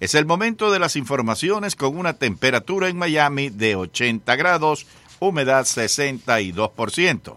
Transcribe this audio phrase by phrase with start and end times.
[0.00, 4.86] Es el momento de las informaciones con una temperatura en Miami de 80 grados,
[5.18, 7.36] humedad 62%.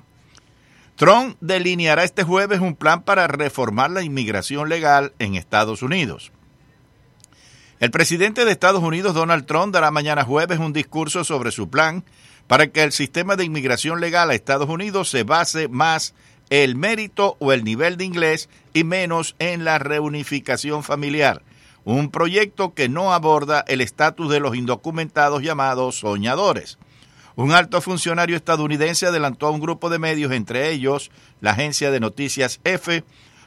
[0.95, 6.31] Trump delineará este jueves un plan para reformar la inmigración legal en Estados Unidos.
[7.79, 12.03] El presidente de Estados Unidos, Donald Trump, dará mañana jueves un discurso sobre su plan
[12.45, 16.13] para que el sistema de inmigración legal a Estados Unidos se base más
[16.51, 21.41] el mérito o el nivel de inglés y menos en la reunificación familiar,
[21.83, 26.77] un proyecto que no aborda el estatus de los indocumentados llamados soñadores.
[27.35, 31.99] Un alto funcionario estadounidense adelantó a un grupo de medios, entre ellos la agencia de
[31.99, 33.03] noticias F,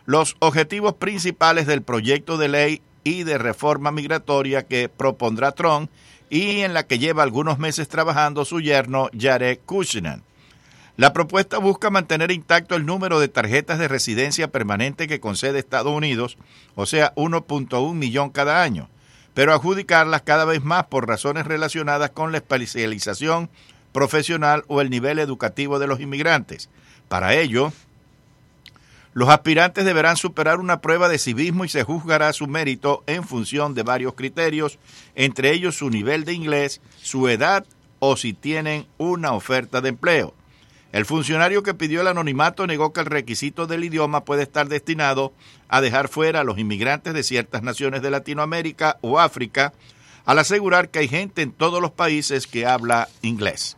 [0.07, 5.91] los objetivos principales del proyecto de ley y de reforma migratoria que propondrá Trump
[6.31, 10.21] y en la que lleva algunos meses trabajando su yerno Jared Kushner.
[10.97, 15.93] La propuesta busca mantener intacto el número de tarjetas de residencia permanente que concede Estados
[15.93, 16.39] Unidos,
[16.77, 18.89] o sea, 1.1 millón cada año,
[19.35, 23.51] pero adjudicarlas cada vez más por razones relacionadas con la especialización
[23.91, 26.71] profesional o el nivel educativo de los inmigrantes.
[27.09, 27.73] Para ello,
[29.15, 33.75] los aspirantes deberán superar una prueba de civismo y se juzgará su mérito en función
[33.75, 34.79] de varios criterios,
[35.17, 37.67] entre ellos su nivel de inglés, su edad
[37.99, 40.35] o si tienen una oferta de empleo.
[40.95, 45.33] El funcionario que pidió el anonimato negó que el requisito del idioma puede estar destinado
[45.67, 49.73] a dejar fuera a los inmigrantes de ciertas naciones de Latinoamérica o África,
[50.25, 53.77] al asegurar que hay gente en todos los países que habla inglés.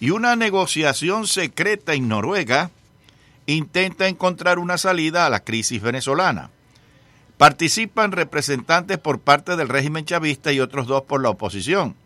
[0.00, 2.70] Y una negociación secreta en Noruega
[3.46, 6.50] intenta encontrar una salida a la crisis venezolana.
[7.38, 11.96] Participan representantes por parte del régimen chavista y otros dos por la oposición.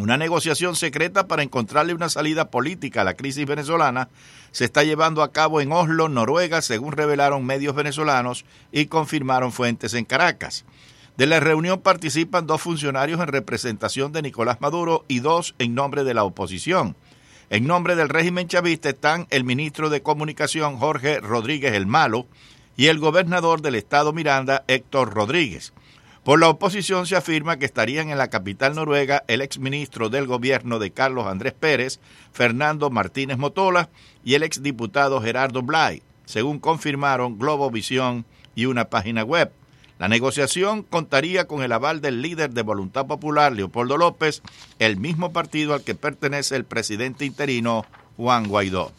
[0.00, 4.08] Una negociación secreta para encontrarle una salida política a la crisis venezolana
[4.52, 9.94] se está llevando a cabo en Oslo, Noruega, según revelaron medios venezolanos y confirmaron fuentes
[9.94, 10.64] en Caracas.
[11.16, 16.04] De la reunión participan dos funcionarios en representación de Nicolás Maduro y dos en nombre
[16.04, 16.94] de la oposición.
[17.50, 22.28] En nombre del régimen chavista están el ministro de Comunicación Jorge Rodríguez el Malo
[22.76, 25.72] y el gobernador del estado Miranda Héctor Rodríguez.
[26.28, 30.78] Por la oposición se afirma que estarían en la capital noruega el exministro del gobierno
[30.78, 32.00] de Carlos Andrés Pérez,
[32.32, 33.88] Fernando Martínez Motola,
[34.22, 39.50] y el exdiputado Gerardo Blay, según confirmaron Globovisión y una página web.
[39.98, 44.42] La negociación contaría con el aval del líder de Voluntad Popular, Leopoldo López,
[44.78, 47.86] el mismo partido al que pertenece el presidente interino
[48.18, 48.92] Juan Guaidó.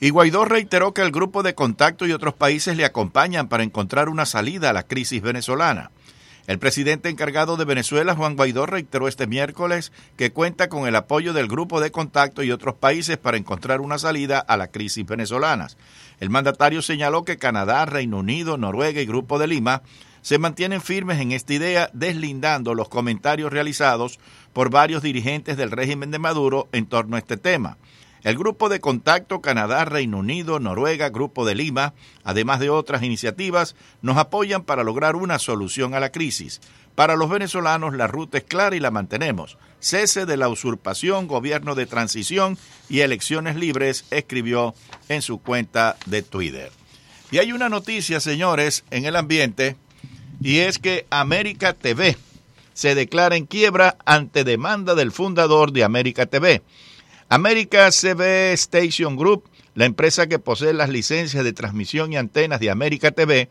[0.00, 4.08] Y Guaidó reiteró que el grupo de contacto y otros países le acompañan para encontrar
[4.08, 5.90] una salida a la crisis venezolana.
[6.46, 11.32] El presidente encargado de Venezuela, Juan Guaidó, reiteró este miércoles que cuenta con el apoyo
[11.32, 15.68] del grupo de contacto y otros países para encontrar una salida a la crisis venezolana.
[16.20, 19.82] El mandatario señaló que Canadá, Reino Unido, Noruega y Grupo de Lima
[20.20, 24.18] se mantienen firmes en esta idea, deslindando los comentarios realizados
[24.52, 27.78] por varios dirigentes del régimen de Maduro en torno a este tema.
[28.24, 31.92] El Grupo de Contacto Canadá, Reino Unido, Noruega, Grupo de Lima,
[32.24, 36.62] además de otras iniciativas, nos apoyan para lograr una solución a la crisis.
[36.94, 39.58] Para los venezolanos la ruta es clara y la mantenemos.
[39.78, 42.56] Cese de la usurpación, gobierno de transición
[42.88, 44.74] y elecciones libres, escribió
[45.10, 46.72] en su cuenta de Twitter.
[47.30, 49.76] Y hay una noticia, señores, en el ambiente,
[50.40, 52.16] y es que América TV
[52.72, 56.62] se declara en quiebra ante demanda del fundador de América TV.
[57.34, 62.70] América CB Station Group, la empresa que posee las licencias de transmisión y antenas de
[62.70, 63.48] América TV,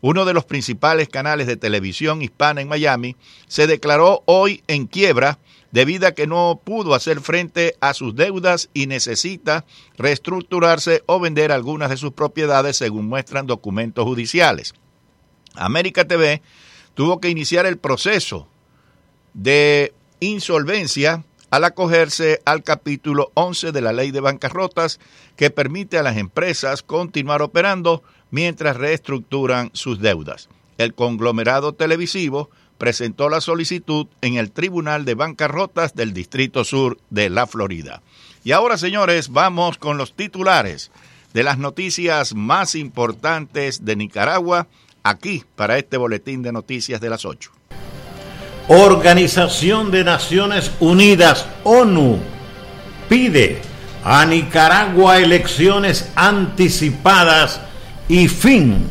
[0.00, 3.14] uno de los principales canales de televisión hispana en Miami,
[3.46, 5.38] se declaró hoy en quiebra
[5.70, 9.66] debido a que no pudo hacer frente a sus deudas y necesita
[9.96, 14.74] reestructurarse o vender algunas de sus propiedades según muestran documentos judiciales.
[15.54, 16.42] América TV
[16.94, 18.48] tuvo que iniciar el proceso
[19.32, 24.98] de insolvencia al acogerse al capítulo 11 de la ley de bancarrotas
[25.36, 30.48] que permite a las empresas continuar operando mientras reestructuran sus deudas.
[30.78, 32.48] El conglomerado televisivo
[32.78, 38.00] presentó la solicitud en el Tribunal de Bancarrotas del Distrito Sur de la Florida.
[38.44, 40.90] Y ahora, señores, vamos con los titulares
[41.34, 44.68] de las noticias más importantes de Nicaragua
[45.02, 47.52] aquí para este boletín de noticias de las 8.
[48.68, 52.18] Organización de Naciones Unidas, ONU,
[53.08, 53.60] pide
[54.04, 57.60] a Nicaragua elecciones anticipadas
[58.08, 58.88] y fin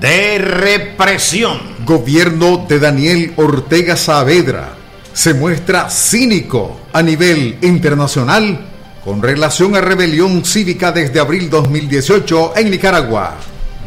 [0.00, 1.58] de represión.
[1.84, 4.74] Gobierno de Daniel Ortega Saavedra
[5.12, 8.58] se muestra cínico a nivel internacional
[9.04, 13.36] con relación a rebelión cívica desde abril 2018 en Nicaragua.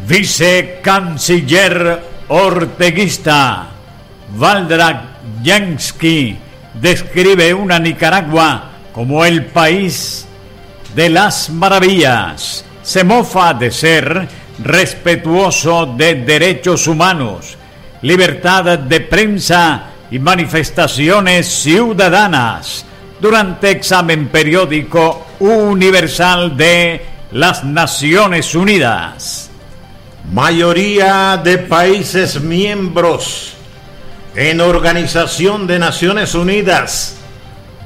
[0.07, 3.69] Vicecanciller orteguista
[4.37, 6.37] Valdrak Jansky
[6.73, 10.25] describe una Nicaragua como el país
[10.95, 12.63] de las maravillas.
[12.81, 14.27] Se mofa de ser
[14.63, 17.57] respetuoso de derechos humanos,
[18.01, 22.85] libertad de prensa y manifestaciones ciudadanas
[23.19, 29.49] durante examen periódico universal de las Naciones Unidas.
[30.31, 33.55] Mayoría de países miembros
[34.35, 37.15] en Organización de Naciones Unidas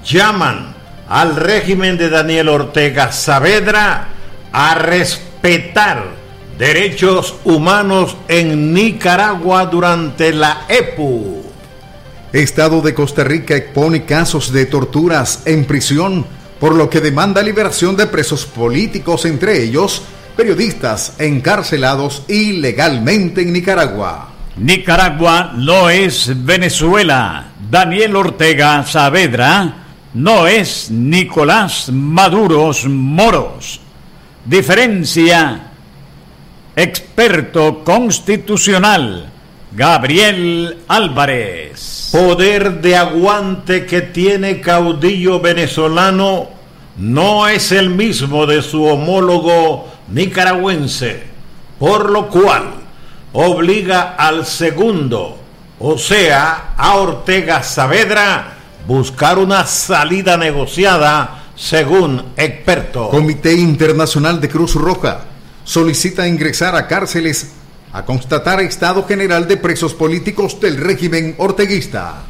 [0.04, 0.76] llaman
[1.08, 4.08] al régimen de Daniel Ortega Saavedra
[4.52, 6.06] a respetar
[6.58, 11.44] derechos humanos en Nicaragua durante la EPU.
[12.34, 16.26] Estado de Costa Rica expone casos de torturas en prisión,
[16.60, 20.02] por lo que demanda liberación de presos políticos, entre ellos
[20.36, 24.39] periodistas encarcelados ilegalmente en Nicaragua.
[24.60, 27.46] Nicaragua no es Venezuela.
[27.72, 29.74] Daniel Ortega Saavedra
[30.16, 33.80] no es Nicolás Maduros Moros.
[34.44, 35.62] Diferencia.
[36.76, 39.30] Experto constitucional.
[39.72, 42.10] Gabriel Álvarez.
[42.12, 46.50] Poder de aguante que tiene caudillo venezolano
[46.98, 51.24] no es el mismo de su homólogo nicaragüense,
[51.80, 52.79] por lo cual
[53.34, 55.38] obliga al segundo,
[55.80, 58.54] o sea, a Ortega Saavedra,
[58.88, 63.10] buscar una salida negociada según experto.
[63.10, 65.22] Comité Internacional de Cruz Roja
[65.64, 67.54] solicita ingresar a cárceles
[67.92, 72.24] a constatar estado general de presos políticos del régimen orteguista.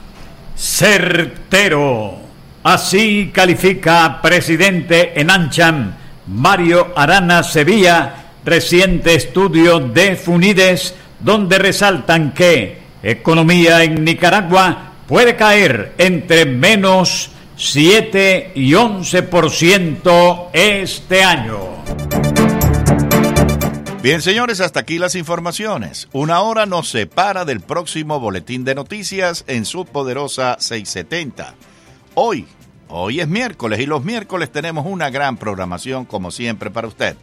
[0.55, 2.17] Certero.
[2.63, 5.93] Así califica presidente en Ancham
[6.27, 15.93] Mario Arana Sevilla reciente estudio de Funides donde resaltan que economía en Nicaragua puede caer
[15.97, 21.57] entre menos 7 y 11% este año.
[24.01, 26.07] Bien, señores, hasta aquí las informaciones.
[26.13, 31.53] Una hora nos separa del próximo boletín de noticias en su poderosa 670.
[32.13, 32.47] Hoy,
[32.87, 37.17] hoy es miércoles y los miércoles tenemos una gran programación como siempre para usted.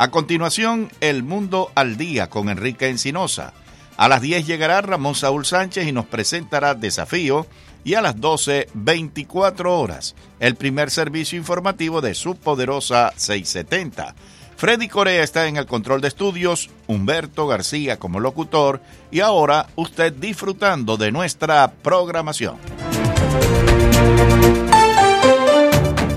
[0.00, 3.52] A continuación, El Mundo al Día con Enrique Encinosa.
[3.98, 7.46] A las 10 llegará Ramón Saúl Sánchez y nos presentará Desafío.
[7.84, 14.14] Y a las 12, 24 horas, el primer servicio informativo de su poderosa 670.
[14.56, 18.80] Freddy Corea está en el control de estudios, Humberto García como locutor
[19.10, 22.56] y ahora usted disfrutando de nuestra programación.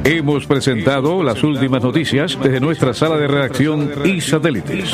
[0.06, 4.92] Hemos presentado las últimas noticias desde nuestra sala de redacción y satélites.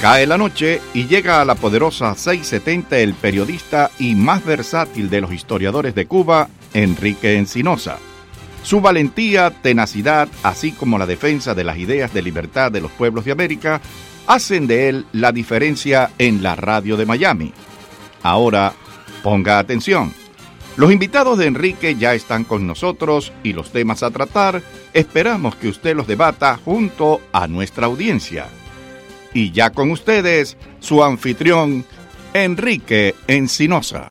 [0.00, 5.20] Cae la noche y llega a la poderosa 670 el periodista y más versátil de
[5.20, 7.98] los historiadores de Cuba, Enrique Encinosa.
[8.62, 13.26] Su valentía, tenacidad, así como la defensa de las ideas de libertad de los pueblos
[13.26, 13.80] de América,
[14.28, 17.52] hacen de él la diferencia en la radio de Miami.
[18.22, 18.74] Ahora,
[19.24, 20.12] ponga atención.
[20.76, 25.68] Los invitados de Enrique ya están con nosotros y los temas a tratar esperamos que
[25.68, 28.46] usted los debata junto a nuestra audiencia.
[29.34, 31.84] Y ya con ustedes, su anfitrión,
[32.32, 34.08] Enrique Encinosa.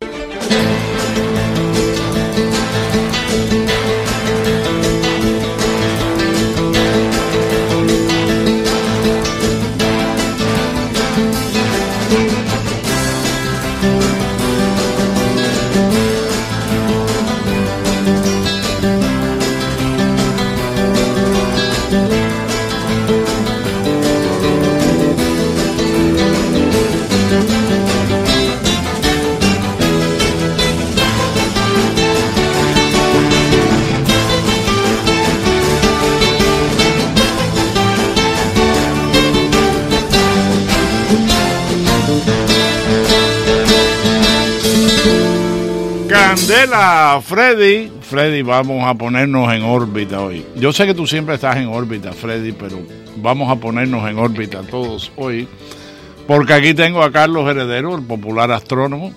[46.28, 47.90] Candela, Freddy.
[48.02, 50.46] Freddy, vamos a ponernos en órbita hoy.
[50.58, 52.80] Yo sé que tú siempre estás en órbita, Freddy, pero
[53.16, 55.48] vamos a ponernos en órbita todos hoy.
[56.28, 59.14] Porque aquí tengo a Carlos Heredero, el popular astrónomo.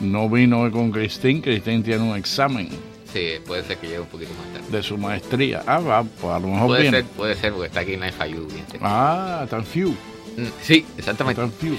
[0.00, 1.42] No vino hoy con Cristín.
[1.42, 2.70] Cristín tiene un examen.
[3.12, 4.74] Sí, puede ser que llegue un poquito más tarde.
[4.74, 5.62] De su maestría.
[5.66, 6.96] Ah, va, pues a lo mejor puede viene.
[7.02, 8.48] Ser, puede ser, porque está aquí en la FIU.
[8.80, 9.94] Ah, tan few.
[10.62, 11.42] Sí, exactamente.
[11.42, 11.76] Tan few.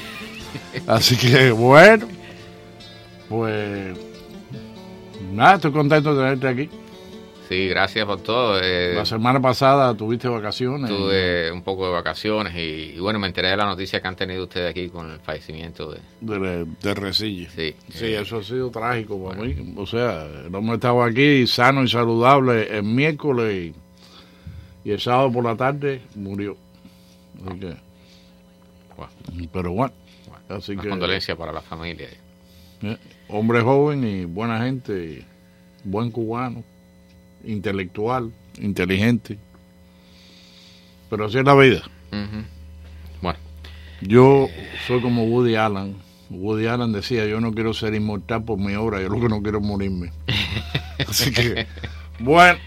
[0.86, 2.08] Así que, bueno,
[3.27, 3.98] pues
[5.36, 6.70] Nada, estoy contento de tenerte aquí.
[7.50, 8.60] Sí, gracias por todo.
[8.60, 10.89] Eh, La semana pasada tuviste vacaciones.
[10.89, 14.15] tuve un poco de vacaciones y, y bueno, me enteré de la noticia que han
[14.15, 16.00] tenido ustedes aquí con el fallecimiento de...
[16.22, 17.48] de, de Resille.
[17.56, 19.74] Sí, Sí, eh, eso ha sido trágico para mí.
[19.77, 23.54] O sea, el hombre estaba aquí sano y saludable el miércoles
[24.84, 26.58] y, y el sábado por la tarde murió.
[27.48, 27.75] Así que,
[28.98, 29.12] Bueno.
[29.54, 29.94] pero bueno,
[30.27, 32.08] bueno, así una que condolencia para la familia.
[32.82, 35.25] eh, hombre joven y buena gente,
[35.84, 36.63] buen cubano,
[37.44, 39.38] intelectual, inteligente.
[41.10, 41.82] Pero así es la vida.
[43.22, 43.39] Bueno,
[44.01, 44.48] Yo
[44.88, 45.96] soy como Woody Allen.
[46.29, 49.41] Woody Allen decía, yo no quiero ser inmortal por mi obra, yo lo que no
[49.41, 50.12] quiero es morirme.
[51.08, 51.67] Así que,
[52.20, 52.58] bueno,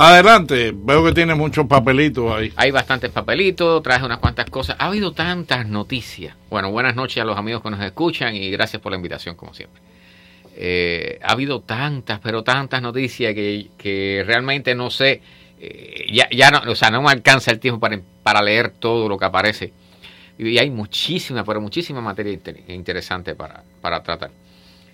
[0.00, 0.72] adelante.
[0.74, 2.52] Veo que tiene muchos papelitos ahí.
[2.56, 4.76] hay bastantes papelitos, traje unas cuantas cosas.
[4.78, 6.36] Ha habido tantas noticias.
[6.48, 9.54] Bueno, buenas noches a los amigos que nos escuchan y gracias por la invitación, como
[9.54, 9.80] siempre.
[10.56, 15.22] Eh, ha habido tantas, pero tantas noticias que, que realmente no sé,
[15.60, 19.08] eh, ya, ya no, o sea, no me alcanza el tiempo para, para leer todo
[19.08, 19.72] lo que aparece.
[20.38, 24.30] Y hay muchísima, pero muchísima materia inter- interesante para, para tratar.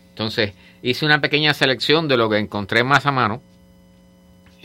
[0.08, 3.42] Entonces, hice una pequeña selección de lo que encontré más a mano.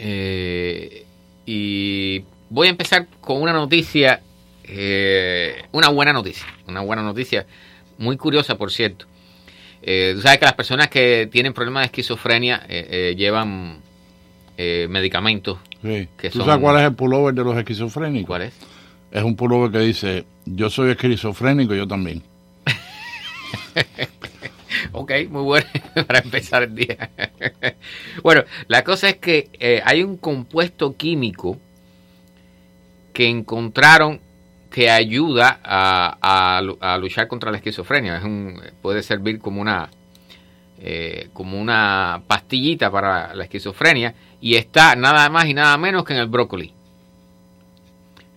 [0.03, 1.05] Eh,
[1.45, 4.21] y voy a empezar con una noticia,
[4.63, 7.45] eh, una buena noticia, una buena noticia,
[7.99, 9.05] muy curiosa por cierto.
[9.83, 13.77] Eh, tú sabes que las personas que tienen problemas de esquizofrenia eh, eh, llevan
[14.57, 15.59] eh, medicamentos.
[15.83, 16.07] Sí.
[16.17, 18.27] Que ¿Tú son- sabes cuál es el pullover de los esquizofrénicos?
[18.27, 18.53] ¿Cuál es?
[19.11, 22.23] Es un pullover que dice, yo soy esquizofrénico, yo también.
[24.93, 25.65] Ok, muy bueno
[26.07, 27.09] para empezar el día.
[28.23, 31.57] bueno, la cosa es que eh, hay un compuesto químico
[33.13, 34.19] que encontraron
[34.69, 38.17] que ayuda a, a lu- a luchar contra la esquizofrenia.
[38.17, 39.89] Es un, puede servir como una,
[40.79, 46.13] eh, como una pastillita para la esquizofrenia y está nada más y nada menos que
[46.13, 46.73] en el brócoli.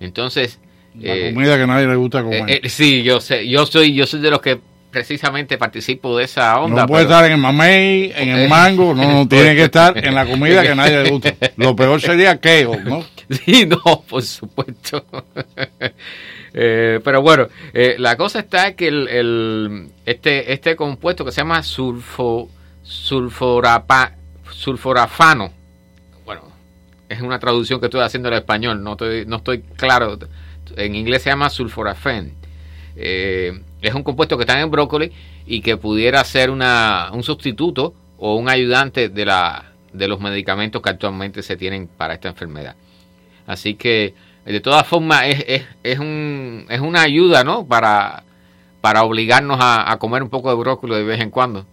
[0.00, 0.58] Entonces,
[1.00, 2.44] La eh, comida que a nadie le gusta comer.
[2.64, 4.60] eh, sí, yo sé, yo soy, yo soy de los que
[4.94, 6.82] precisamente participo de esa onda.
[6.82, 9.98] no puede pero- estar en el mamey, en el mango, no, no, tiene que estar
[9.98, 11.34] en la comida que a nadie le gusta.
[11.56, 13.04] Lo peor sería kale, ¿no?
[13.28, 15.04] Sí, no, por supuesto.
[16.56, 21.40] Eh, pero bueno, eh, la cosa está que el, el- este, este compuesto que se
[21.40, 22.48] llama sulfo,
[22.84, 24.12] sulforapa,
[24.52, 25.52] sulforafano,
[26.24, 26.42] bueno,
[27.08, 30.16] es una traducción que estoy haciendo al español, no estoy, no estoy claro.
[30.76, 32.34] En inglés se llama sulforafen.
[32.94, 35.12] Eh, es un compuesto que está en el brócoli
[35.46, 40.80] y que pudiera ser una, un sustituto o un ayudante de, la, de los medicamentos
[40.82, 42.74] que actualmente se tienen para esta enfermedad.
[43.46, 44.14] Así que,
[44.46, 47.66] de todas formas, es, es, es, un, es una ayuda, ¿no?
[47.66, 48.22] Para,
[48.80, 51.66] para obligarnos a, a comer un poco de brócoli de vez en cuando.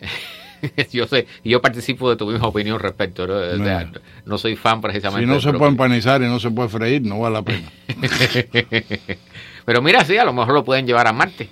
[0.92, 3.34] yo sé, yo participo de tu misma opinión respecto, ¿no?
[3.34, 4.00] O sea, No.
[4.26, 5.26] no soy fan precisamente.
[5.26, 7.68] Si no se puede empanizar y no se puede freír, no vale la pena.
[9.64, 11.48] Pero mira, sí, a lo mejor lo pueden llevar a Marte.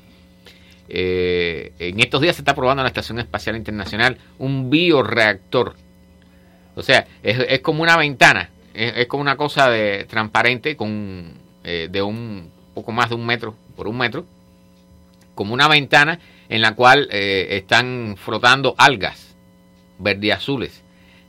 [0.88, 5.75] Eh, en estos días se está probando en la Estación Espacial Internacional un bioreactor.
[6.75, 11.33] O sea, es, es como una ventana, es, como una cosa de transparente con
[11.64, 14.26] eh, de un poco más de un metro por un metro,
[15.35, 16.19] como una ventana
[16.50, 19.35] en la cual eh, están flotando algas
[19.99, 20.83] verdiazules.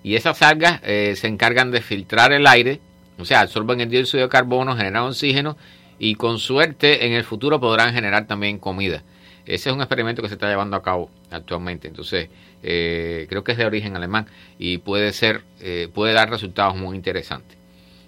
[0.04, 2.82] Y esas algas se encargan de filtrar el aire,
[3.18, 5.56] o sea, absorben el dióxido de carbono, generan oxígeno
[6.00, 9.04] y con suerte en el futuro podrán generar también comida.
[9.46, 11.88] Ese es un experimento que se está llevando a cabo actualmente.
[11.88, 12.30] Entonces,
[12.62, 16.96] eh, creo que es de origen alemán y puede ser, eh, puede dar resultados muy
[16.96, 17.58] interesantes.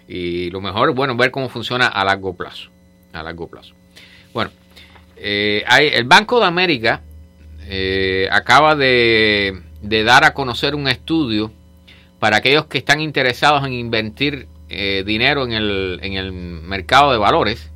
[0.08, 2.70] Y lo mejor, bueno, ver cómo funciona a largo plazo.
[3.12, 3.74] A largo plazo.
[4.34, 4.52] Bueno,
[5.18, 5.64] eh,
[5.94, 7.02] el Banco de América
[8.32, 11.52] acaba de, de dar a conocer un estudio
[12.20, 17.72] para aquellos que están interesados en invertir dinero en el, en el mercado de valores.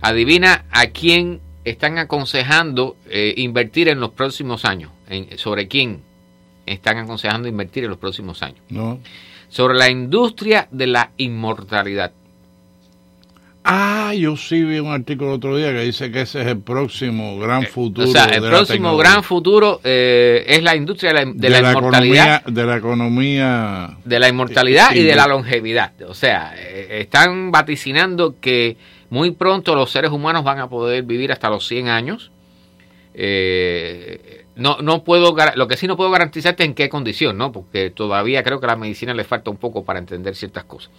[0.00, 4.90] Adivina a quién están aconsejando eh, invertir en los próximos años.
[5.08, 6.02] En- ¿Sobre quién
[6.66, 8.60] están aconsejando invertir en los próximos años?
[8.68, 9.00] ¿no?
[9.48, 12.12] Sobre la industria de la inmortalidad.
[13.70, 16.60] Ah, yo sí vi un artículo el otro día que dice que ese es el
[16.60, 18.06] próximo gran futuro.
[18.06, 21.50] Eh, o sea, el de próximo gran futuro eh, es la industria de la, de
[21.50, 22.36] la inmortalidad.
[22.36, 23.90] economía, de la economía.
[24.06, 25.92] de la inmortalidad y de la longevidad.
[26.08, 28.78] O sea, están vaticinando que
[29.10, 32.30] muy pronto los seres humanos van a poder vivir hasta los 100 años.
[33.14, 37.52] Eh, no, no puedo, lo que sí no puedo garantizarte en qué condición, ¿no?
[37.52, 40.90] Porque todavía creo que a la medicina le falta un poco para entender ciertas cosas.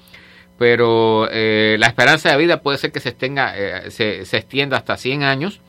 [0.57, 4.77] Pero eh, la esperanza de vida puede ser que se, extenga, eh, se, se extienda
[4.77, 5.61] hasta 100 años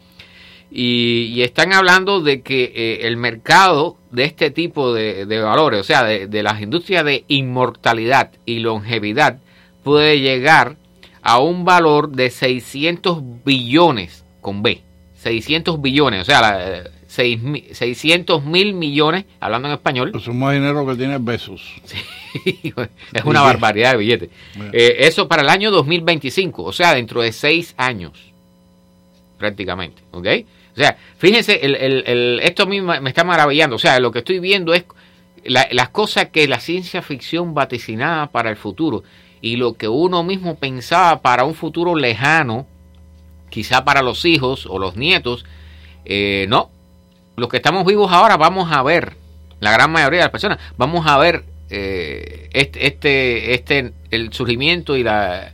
[0.70, 5.85] y, están hablando de que eh, el mercado de este tipo de, de valores, o
[5.85, 9.40] sea, de, de las industrias de inmortalidad y longevidad,
[9.82, 10.76] puede llegar
[11.22, 14.80] a un valor de 600 billones con B.
[15.16, 20.12] 600 billones, o sea, la, eh, seis mi- 600 mil millones, hablando en español.
[20.16, 21.60] Eso es más dinero que tiene besos.
[23.12, 24.30] es una barbaridad de billetes.
[24.72, 28.12] Eh, eso para el año 2025, o sea, dentro de seis años,
[29.38, 30.26] prácticamente, ¿ok?
[30.74, 33.98] O sea, fíjense, el, el- el- esto a mí me me está maravillando, o sea,
[34.00, 34.84] lo que estoy viendo es
[35.44, 39.02] la- las cosas que la ciencia ficción vaticinaba para el futuro
[39.40, 42.66] y lo que uno mismo pensaba para un futuro lejano,
[43.49, 45.44] quizá para los hijos o los nietos,
[46.04, 46.70] eh, no,
[47.37, 49.16] los que estamos vivos ahora vamos a ver,
[49.61, 54.97] la gran mayoría de las personas, vamos a ver eh, este, este, este, el surgimiento
[54.97, 55.52] y, la,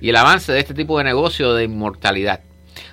[0.00, 2.40] y el avance de este tipo de negocio de inmortalidad.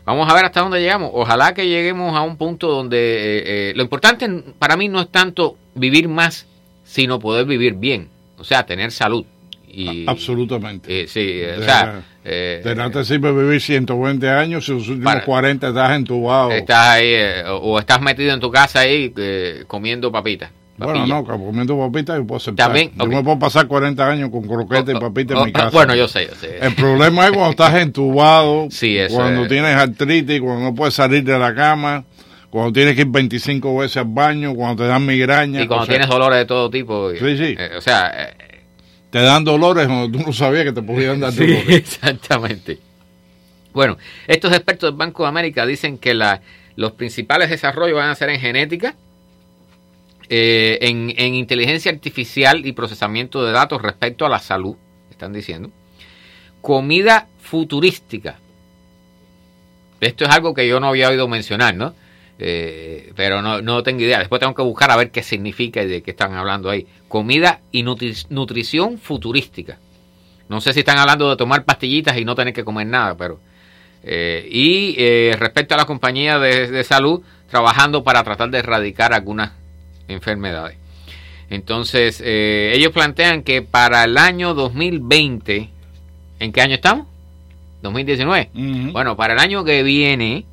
[0.05, 1.11] Vamos a ver hasta dónde llegamos.
[1.13, 5.57] Ojalá que lleguemos a un punto donde eh, lo importante para mí no es tanto
[5.75, 6.47] vivir más,
[6.83, 9.25] sino poder vivir bien, o sea, tener salud.
[9.71, 11.01] Y, Absolutamente.
[11.03, 14.71] eh, sí, eh, o De- sea, eh, De nada te sirve vivir 120 años si
[14.73, 16.51] los últimos Para- 40 estás entubado.
[16.51, 20.51] estás ahí eh, o, o estás metido en tu casa ahí eh, comiendo papitas.
[20.77, 22.67] Bueno, no, comiendo papitas yo puedo aceptar.
[22.67, 23.09] También, Yo ok.
[23.11, 25.69] me puedo pasar 40 años con croquetas y papitas Oh, en mi casa.
[25.71, 26.57] Bueno, yo sé, yo sé.
[26.61, 29.49] El problema es cuando estás entubado, Sí, eso cuando es.
[29.49, 32.05] tienes artritis, cuando no puedes salir de la cama,
[32.49, 35.61] cuando tienes que ir 25 veces al baño, cuando te dan migraña.
[35.61, 37.11] y cuando sea, tienes dolores de todo tipo.
[37.11, 37.55] Sí, sí.
[37.59, 38.29] eh, o sea,
[39.11, 41.67] Te dan dolores cuando tú no sabías que te podían dar Sí, dolores.
[41.75, 42.79] exactamente.
[43.73, 43.97] Bueno,
[44.27, 46.41] estos expertos del Banco de América dicen que la-
[46.75, 48.95] los principales desarrollos van a ser en genética,
[50.29, 54.75] eh, en, en inteligencia artificial y procesamiento de datos respecto a la salud,
[55.09, 55.71] están diciendo.
[56.61, 58.37] Comida futurística.
[60.01, 61.93] Esto es algo que yo no había oído mencionar, ¿no?
[62.41, 64.19] Eh, pero no, no tengo idea.
[64.19, 66.87] Después tengo que buscar a ver qué significa y de qué están hablando ahí.
[67.09, 69.77] Comida y nutri- nutrición futurística.
[70.47, 73.39] No sé si están hablando de tomar pastillitas y no tener que comer nada, pero...
[74.03, 77.21] eh, y eh, respecto a la compañía de, de salud,
[77.51, 79.51] trabajando para tratar de erradicar algunas
[80.07, 80.77] enfermedades.
[81.49, 85.69] Entonces, ellos plantean que para el año 2020,
[86.39, 87.07] ¿en qué año estamos?
[87.81, 88.49] 2019.
[88.53, 88.91] Ujú.
[88.91, 90.45] Bueno, para el año que viene,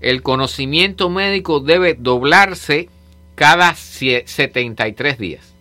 [0.00, 2.88] el conocimiento médico debe doblarse
[3.34, 5.54] cada sie- 73 días.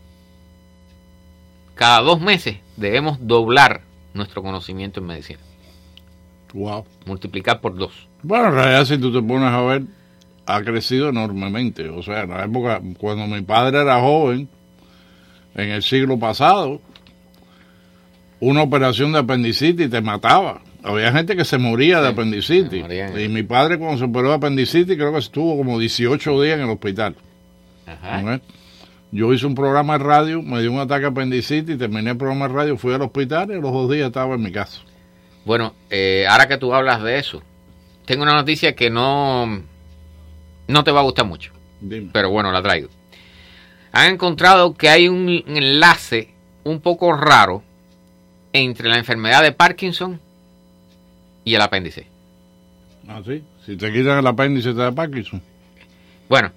[1.76, 3.82] Cada dos meses debemos doblar
[4.13, 5.39] nuestro conocimiento en medicina.
[6.54, 6.86] Wow.
[7.06, 8.08] Multiplicar por dos.
[8.24, 9.84] Bueno, en realidad, si tú te pones a ver,
[10.45, 11.89] ha crecido enormemente.
[11.89, 14.48] O sea, en la época, cuando mi padre era joven,
[15.56, 16.80] en el siglo pasado,
[18.39, 20.62] una operación de apendicitis te mataba.
[20.86, 22.86] Había gente que se moría de Sí, apendicitis.
[23.17, 26.65] Y mi padre, cuando se operó de apendicitis, creo que estuvo como 18 días en
[26.65, 27.15] el hospital.
[27.88, 28.39] Ajá.
[29.12, 32.48] Yo hice un programa de radio, me dio un ataque de apendicitis, terminé el programa
[32.48, 34.82] de radio, fui al hospital y a los dos días estaba en mi casa.
[35.43, 37.41] Bueno, eh, ahora que tú hablas de eso,
[38.06, 39.63] tengo una noticia que no,
[40.67, 41.52] no te va a gustar mucho.
[41.82, 42.10] Dime.
[42.13, 42.89] pero bueno, la traigo.
[43.91, 46.30] Han encontrado que hay un enlace
[46.63, 47.63] un poco raro
[48.54, 50.19] entre la enfermedad de Parkinson
[51.45, 52.08] y el apéndice.
[53.08, 53.41] Ah, sí.
[53.65, 55.41] Si te quitan el apéndice te da Parkinson.
[56.27, 56.51] Bueno,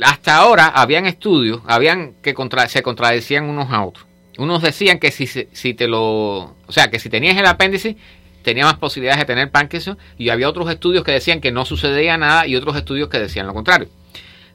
[0.00, 4.06] hasta ahora habían estudios, habían que contra- se contradecían unos a otros.
[4.38, 7.96] Unos decían que si, si te lo, o sea, que si tenías el apéndice
[8.42, 12.16] tenía más posibilidades de tener Parkinson y había otros estudios que decían que no sucedía
[12.16, 13.88] nada y otros estudios que decían lo contrario.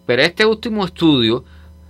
[0.06, 1.44] Pero este último estudio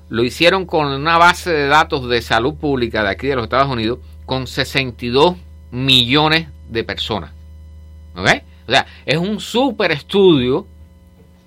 [0.10, 3.72] lo hicieron con una base de datos de salud pública de aquí de los Estados
[3.72, 5.36] Unidos con 62
[5.72, 7.32] millones de personas.
[8.16, 8.30] ¿Ok?
[8.68, 10.68] O sea, es un super estudio,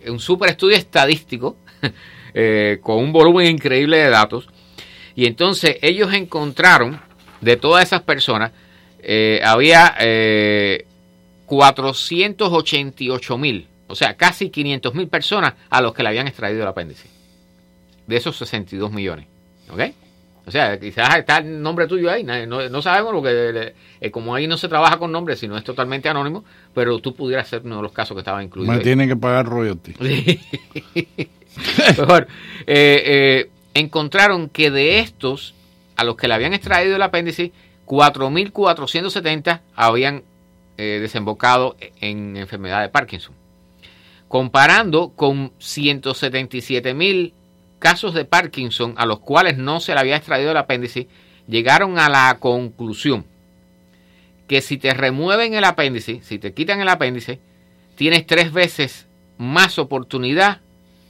[0.06, 1.56] un super estudio estadístico
[2.34, 4.48] eh, con un volumen increíble de datos.
[5.14, 7.00] Y entonces ellos encontraron
[7.40, 8.52] de todas esas personas,
[9.02, 10.86] eh, había eh,
[11.46, 16.68] 488 mil, o sea, casi 500 mil personas a los que le habían extraído el
[16.68, 17.08] apéndice.
[18.06, 19.26] De esos 62 millones.
[19.70, 19.80] ¿Ok?
[20.46, 23.74] O sea, quizás está el nombre tuyo ahí, no, no sabemos lo que...
[24.00, 27.48] eh, como ahí no se trabaja con nombres, sino es totalmente anónimo, pero tú pudieras
[27.48, 28.70] ser uno de los casos que estaba incluido.
[28.70, 28.84] Me ahí.
[28.84, 29.94] tienen que pagar royalty.
[31.56, 31.98] Sí.
[31.98, 32.28] Mejor,
[32.66, 35.54] eh, eh, encontraron que de estos,
[35.96, 37.50] a los que le habían extraído el apéndice,
[37.86, 40.22] 4.470 habían
[40.76, 43.34] desembocado en enfermedad de Parkinson.
[44.28, 47.32] Comparando con 177.000
[47.86, 51.06] casos de Parkinson a los cuales no se le había extraído el apéndice,
[51.46, 53.24] llegaron a la conclusión
[54.48, 57.38] que si te remueven el apéndice, si te quitan el apéndice,
[57.94, 59.06] tienes tres veces
[59.38, 60.62] más oportunidad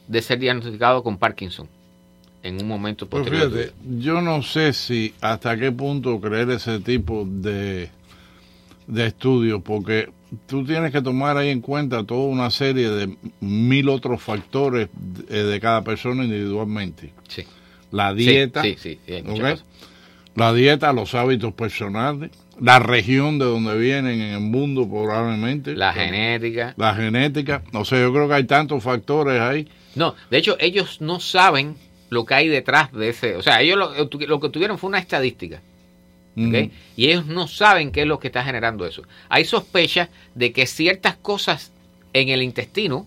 [0.07, 1.67] de ser diagnosticado con Parkinson
[2.43, 3.51] en un momento Pues posterior.
[3.51, 7.89] fíjate, yo no sé si hasta qué punto creer ese tipo de,
[8.87, 10.09] de estudios, porque
[10.47, 15.45] tú tienes que tomar ahí en cuenta toda una serie de mil otros factores de,
[15.45, 17.13] de cada persona individualmente.
[17.29, 17.45] Sí.
[17.91, 18.99] La dieta, Sí, sí,
[20.35, 25.93] la dieta, los hábitos personales, la región de donde vienen en el mundo probablemente, La
[25.95, 26.75] genética.
[26.77, 29.69] la genética, o sea, yo creo que hay tantos factores ahí.
[29.95, 31.77] No, de hecho, ellos no saben
[32.11, 33.37] lo que hay detrás de ese.
[33.37, 33.93] O sea, ellos lo,
[34.27, 35.63] lo que tuvieron fue una estadística.
[36.37, 36.55] Mm.
[36.97, 39.03] Y ellos no saben qué es lo que está generando eso.
[39.29, 41.73] Hay sospechas de que ciertas cosas
[42.13, 43.07] en el intestino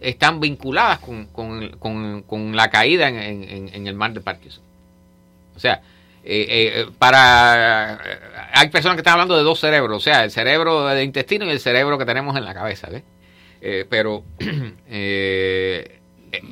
[0.00, 4.62] están vinculadas con, con- con- con la caída en, en- en el mal de Parkinson.
[5.54, 5.82] O sea,
[6.24, 6.46] eh,
[6.84, 7.98] eh, para
[8.52, 11.50] hay personas que están hablando de dos cerebros, o sea, el cerebro del intestino y
[11.50, 13.02] el cerebro que tenemos en la cabeza, ¿ves?
[13.60, 14.24] Eh, pero
[14.88, 15.99] eh,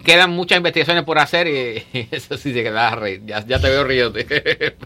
[0.05, 1.47] quedan muchas investigaciones por hacer
[1.93, 3.23] y, eso sí se queda a reír.
[3.27, 4.27] Ya, ya te veo riéndote.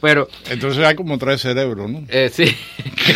[0.00, 2.02] pero Entonces hay como tres cerebros, ¿no?
[2.08, 2.56] eh, sí.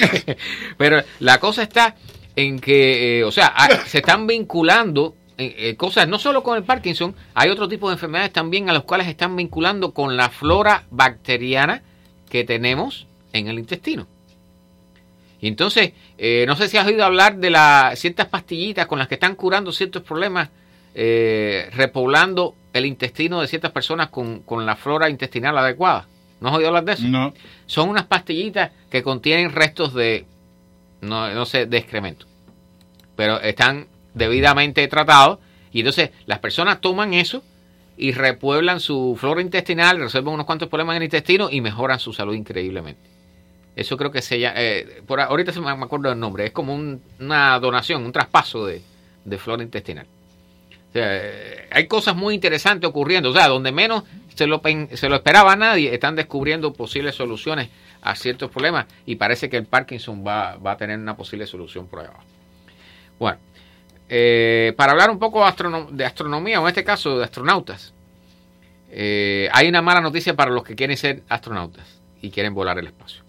[0.77, 1.97] Pero la cosa está
[2.37, 3.55] en que, eh, o sea,
[3.87, 7.95] se están vinculando eh, eh, cosas, no solo con el Parkinson, hay otro tipo de
[7.95, 11.83] enfermedades también a las cuales están vinculando con la flora bacteriana
[12.29, 14.07] que tenemos en el intestino.
[15.40, 19.09] Y entonces, eh, no sé si has oído hablar de las ciertas pastillitas con las
[19.09, 20.51] que están curando ciertos problemas,
[20.94, 26.07] eh, repoblando el intestino de ciertas personas con, con la flora intestinal adecuada.
[26.40, 27.07] ¿No has oído hablar de eso?
[27.09, 27.33] No.
[27.66, 30.27] son unas pastillitas que contienen restos de,
[31.01, 32.27] no, no sé, de excremento.
[33.16, 35.38] Pero están debidamente tratados
[35.73, 37.42] y entonces las personas toman eso
[37.97, 42.12] y repueblan su flora intestinal, resuelven unos cuantos problemas en el intestino y mejoran su
[42.12, 43.13] salud increíblemente.
[43.77, 47.03] Eso creo que se llama, eh, ahorita se me acuerdo del nombre, es como un-
[47.19, 48.83] una donación, un traspaso de,
[49.39, 50.07] flora intestinal.
[50.93, 53.31] Eh, hay cosas muy interesantes ocurriendo.
[53.31, 57.69] O sea, donde menos se lo, esperaba nadie, están descubriendo posibles soluciones
[58.03, 62.01] a ciertos problemas y parece que el Parkinson va, a tener una posible solución por
[62.01, 62.07] ahí.
[63.19, 63.39] Bueno,
[64.09, 67.93] eh, para hablar un poco de, astrono- de astronomía, o en este caso de astronautas,
[68.93, 73.24] hay una mala noticia para los que quieren ser astronautas y quieren volar el espacio.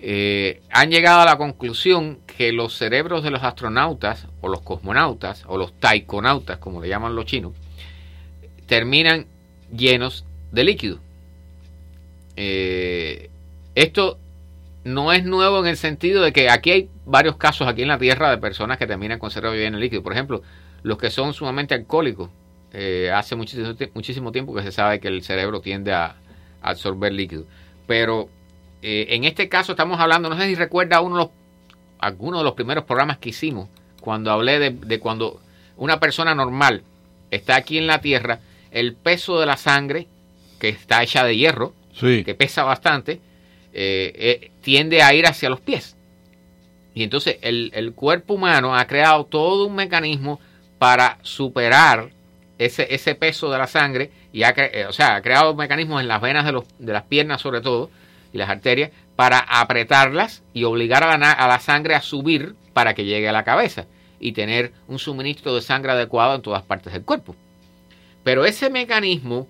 [0.00, 5.44] Eh, han llegado a la conclusión que los cerebros de los astronautas o los cosmonautas
[5.46, 7.52] o los taikonautas, como le llaman los chinos,
[8.66, 9.26] terminan
[9.76, 10.98] llenos de líquido.
[12.36, 13.30] Eh,
[13.74, 14.18] esto
[14.84, 17.98] no es nuevo en el sentido de que aquí hay varios casos aquí en la
[17.98, 20.02] Tierra de personas que terminan con cerebro lleno de líquido.
[20.02, 20.42] Por ejemplo,
[20.82, 22.30] los que son sumamente alcohólicos.
[22.72, 26.16] eh, hace muchísimo, muchísimo tiempo que se sabe que el cerebro tiende a
[26.62, 27.44] absorber líquido.
[27.86, 28.28] Pero
[28.82, 31.30] eh, en este caso estamos hablando, no sé si recuerda uno de los,
[31.98, 33.68] alguno de los primeros programas que hicimos,
[34.00, 35.40] cuando hablé de, de cuando
[35.76, 36.82] una persona normal
[37.30, 40.06] está aquí en la Tierra, el peso de la sangre,
[40.58, 42.22] que está hecha de hierro, Sí.
[42.24, 43.20] que pesa bastante,
[43.72, 45.96] eh, eh, tiende a ir hacia los pies.
[46.94, 50.40] Y entonces el, el cuerpo humano ha creado todo un mecanismo
[50.78, 52.10] para superar
[52.58, 56.08] ese, ese peso de la sangre y ha, eh, o sea, ha creado mecanismos en
[56.08, 57.90] las venas de, los, de las piernas sobre todo
[58.38, 63.04] las arterias para apretarlas y obligar a la, a la sangre a subir para que
[63.04, 63.86] llegue a la cabeza
[64.20, 67.34] y tener un suministro de sangre adecuado en todas partes del cuerpo.
[68.24, 69.48] Pero ese mecanismo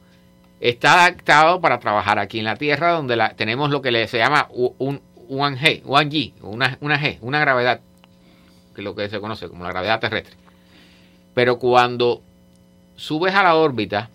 [0.61, 5.01] está adaptado para trabajar aquí en la Tierra, donde tenemos lo que se llama un,
[5.29, 7.81] un G, un G, una, una G, una gravedad,
[8.75, 10.37] que es lo que se conoce como la gravedad terrestre.
[11.35, 12.23] Pero cuando
[12.97, 14.11] subes a la órbita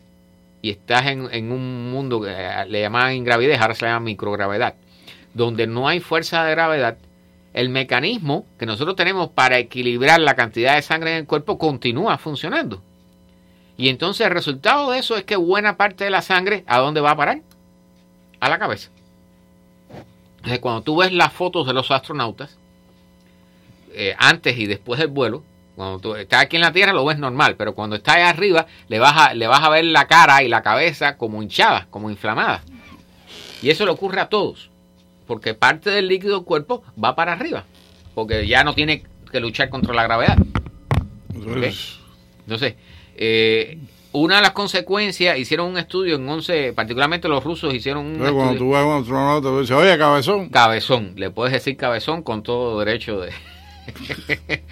[0.64, 4.76] y estás en, en un mundo que eh, le llaman ingravidez, ahora se llama microgravedad,
[5.34, 6.98] donde no hay fuerza de gravedad,
[7.54, 12.18] el mecanismo que nosotros tenemos para equilibrar la cantidad de sangre en el cuerpo continúa
[12.18, 12.82] funcionando.
[13.76, 17.02] Y entonces el resultado de eso es que buena parte de la sangre, ¿a dónde
[17.02, 17.42] va a parar?
[18.40, 18.90] A la cabeza.
[20.38, 22.58] Entonces, cuando tú ves las fotos de los astronautas,
[23.92, 25.44] eh, antes y después del vuelo,
[25.76, 28.68] cuando tú estás aquí en la Tierra lo ves normal, pero cuando estás ahí arriba
[28.90, 32.10] le vas, a, le vas a ver la cara y la cabeza como hinchadas, como
[32.10, 32.62] inflamadas.
[33.62, 34.70] Y eso le ocurre a todos,
[35.26, 37.64] porque parte del líquido del cuerpo va para arriba,
[38.14, 40.38] porque ya no tiene que luchar contra la gravedad.
[41.34, 42.00] Entonces,
[42.42, 42.76] Entonces,
[43.16, 43.80] eh,
[44.12, 48.42] una de las consecuencias, hicieron un estudio en 11, particularmente los rusos hicieron un cuando
[48.44, 50.50] estudio- tú vas a un astronauta, tú dices, oye, cabezón.
[50.50, 53.32] cabezón, le puedes decir cabezón con todo derecho de...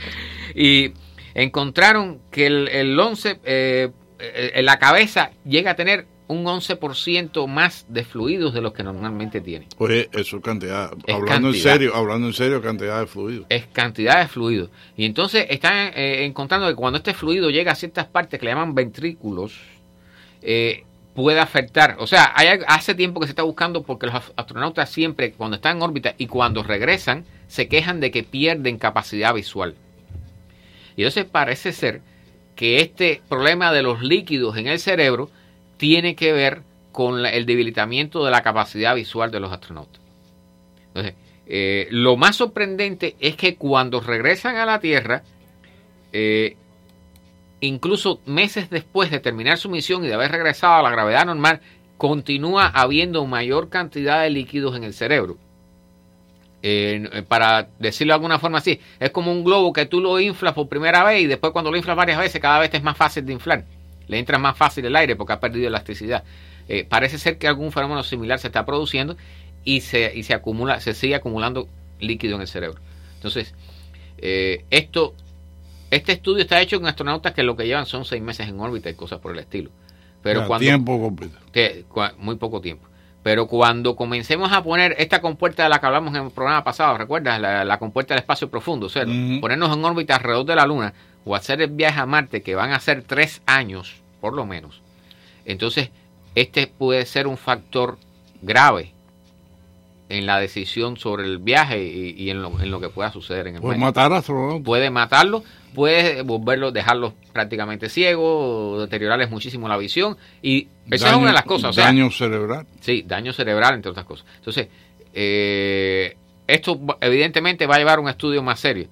[0.56, 0.94] y
[1.34, 7.86] encontraron que el, el 11, eh, eh, la cabeza llega a tener un 11% más
[7.90, 9.68] de fluidos de los que normalmente tiene.
[9.80, 10.94] Oye, eso es cantidad.
[11.06, 13.46] Es hablando en serio, hablando en serio, cantidad de fluido.
[13.50, 14.70] Es cantidad de fluido.
[14.96, 18.54] Y entonces están eh, encontrando que cuando este fluido llega a ciertas partes que le
[18.54, 19.60] llaman ventrículos,
[20.42, 21.98] eh, puede afectar.
[22.00, 25.56] O sea, hay, hace tiempo que se está buscando porque los ast- astronautas siempre, cuando
[25.56, 29.76] están en órbita y cuando regresan, se quejan de que pierden capacidad visual.
[31.02, 32.02] Y entonces parece ser
[32.56, 35.32] que este problema de los líquidos en el cerebro
[35.78, 36.62] tiene que ver
[36.92, 40.00] con el debilitamiento de la capacidad visual de los astronautas.
[41.48, 45.24] Eh, lo más sorprendente es que cuando regresan a la Tierra,
[46.14, 46.56] eh,
[47.62, 51.62] incluso meses después de terminar su misión y de haber regresado a la gravedad normal,
[51.98, 55.38] continúa habiendo mayor cantidad de líquidos en el cerebro.
[56.64, 60.54] Eh, para decirlo de alguna forma así, es como un globo que tú lo inflas
[60.54, 62.98] por primera vez y después cuando lo inflas varias veces cada vez te es más
[62.98, 63.66] fácil de inflar.
[64.08, 66.24] Le entra más fácil el aire porque ha perdido elasticidad.
[66.68, 69.18] Eh, parece ser que algún fenómeno similar se está produciendo
[69.64, 71.68] y se, y se acumula, se sigue acumulando
[72.00, 72.80] líquido en el cerebro.
[73.16, 73.54] Entonces,
[74.20, 75.16] eh, esto,
[75.90, 78.90] este estudio está hecho con astronautas que lo que llevan son seis meses en órbita
[78.90, 79.72] y cosas por el estilo.
[80.22, 81.38] Pero Ya, cuando Tiempo completo.
[81.52, 81.86] que
[82.20, 82.88] muy poco tiempo.
[83.24, 86.98] Pero cuando comencemos a poner esta compuerta de la que hablamos en el programa pasado,
[86.98, 87.40] ¿recuerdas?
[87.40, 89.12] La, la compuerta del espacio profundo, cero.
[89.12, 89.42] Ujú.
[89.42, 92.72] Ponernos en órbita alrededor de la Luna o hacer el viaje a Marte, que van
[92.72, 94.82] a ser tres años, por lo menos.
[95.46, 95.92] Entonces,
[96.34, 97.98] este puede ser un factor
[98.42, 98.92] grave
[100.10, 103.48] en la decisión sobre el viaje y, y en, lo, en lo que pueda suceder
[103.48, 104.66] en el medio matar astronautas.
[104.66, 111.28] puede matarlo, puede volverlos, dejarlos prácticamente ciegos, deteriorarles muchísimo la visión y esa es una
[111.28, 111.72] de las cosas.
[111.72, 112.66] O sea, daño cerebral.
[112.80, 114.26] Sí, daño cerebral, entre otras cosas.
[114.38, 114.68] Entonces,
[115.14, 116.16] eh,
[116.48, 118.88] esto evidentemente va a llevar un estudio más serio.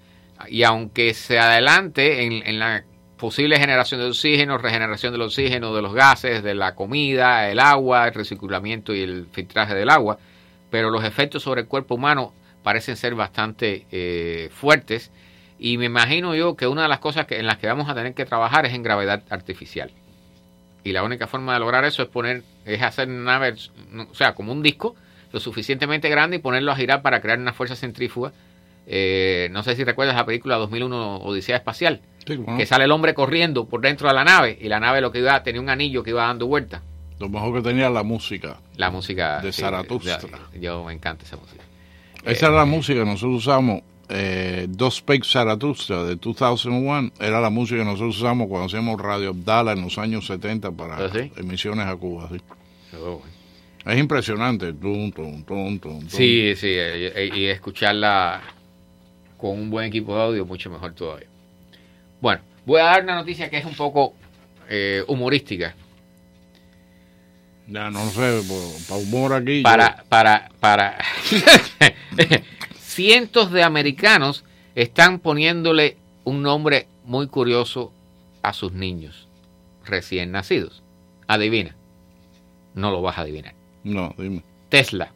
[0.48, 2.84] Y aunque se adelante en, en la
[3.20, 8.08] posible generación de oxígeno, regeneración del oxígeno, de los gases, de la comida, el agua,
[8.08, 10.18] el recirculamiento y el filtraje del agua,
[10.72, 15.12] pero los efectos sobre el cuerpo humano parecen ser bastante eh, fuertes.
[15.60, 17.94] Y me imagino yo que una de las cosas que, en las que vamos a
[17.96, 19.92] tener que trabajar es en gravedad artificial.
[20.84, 23.70] Y la única forma de lograr eso es poner, es hacer una vers-
[24.10, 24.96] o sea, como un disco
[25.34, 28.32] lo suficientemente grande y ponerlo a girar para crear una fuerza centrífuga.
[28.88, 33.14] Eh, no sé si recuerdas la película 2001 Odisea Espacial, Sí, que sale el hombre
[33.14, 36.02] corriendo por dentro de la nave y la nave lo que iba tenía un anillo
[36.04, 36.82] que iba dando vuelta.
[37.20, 38.58] Lo mejor que tenía la música.
[38.78, 40.40] La música De Zaratustra.
[40.60, 41.64] Yo me encanta esa música.
[42.24, 43.82] Esa era la música que nosotros usamos.
[44.10, 49.30] Eh, Dos Pake Zaratustra de 2001 era la música que nosotros usamos cuando hacíamos Radio
[49.30, 51.32] Abdala en los años 70 para ¿Ah, sí?
[51.38, 52.28] emisiones a Cuba.
[52.32, 52.42] sí.
[52.98, 53.22] Oh,
[53.86, 54.74] Es impresionante.
[54.74, 55.44] Tum, tum,
[55.80, 56.08] tum.
[56.10, 58.42] Sí, sí, eh, y, y escucharla
[59.38, 61.28] con un buen equipo de audio mucho mejor todavía.
[62.20, 64.16] Bueno, voy a dar una noticia que es un poco
[64.70, 65.76] eh, humorística
[67.68, 68.42] Ya no sé,
[68.88, 69.62] para humor aquí.
[69.62, 70.98] para para para
[73.00, 74.44] cientos de americanos
[74.76, 77.94] están poniéndole un nombre muy curioso
[78.44, 79.30] a sus niños
[79.86, 80.84] recién nacidos.
[81.26, 81.78] Adivina.
[82.76, 83.54] No lo vas a adivinar.
[83.86, 84.44] No, dime.
[84.68, 85.14] Tesla.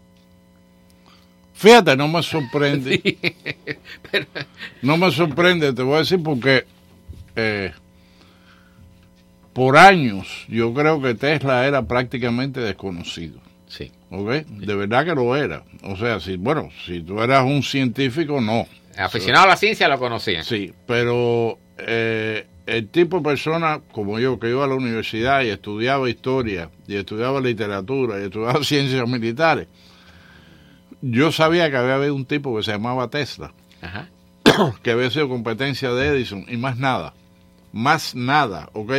[1.54, 3.02] Fíjate, no me sorprende.
[4.12, 4.28] Pero-
[4.82, 6.66] No me sorprende, te voy a decir porque
[7.36, 7.74] eh,
[9.52, 13.42] por años yo creo que Tesla era prácticamente desconocido.
[13.74, 13.92] Sí.
[14.12, 14.30] ¿Ok?
[14.46, 15.64] De verdad que lo era.
[15.84, 18.68] O sea, si, bueno, si tú eras un científico, no.
[18.98, 20.44] Aficionado a la ciencia lo conocían.
[20.44, 25.50] Sí, pero eh, el tipo de persona como yo, que iba a la universidad y
[25.50, 29.68] estudiaba historia, y estudiaba literatura, y estudiaba ciencias militares,
[31.02, 34.10] yo sabía que había habido un tipo que se llamaba Tesla, Ajá.
[34.84, 37.14] que había sido competencia de Edison, y más nada.
[37.72, 38.92] Más nada, ¿ok?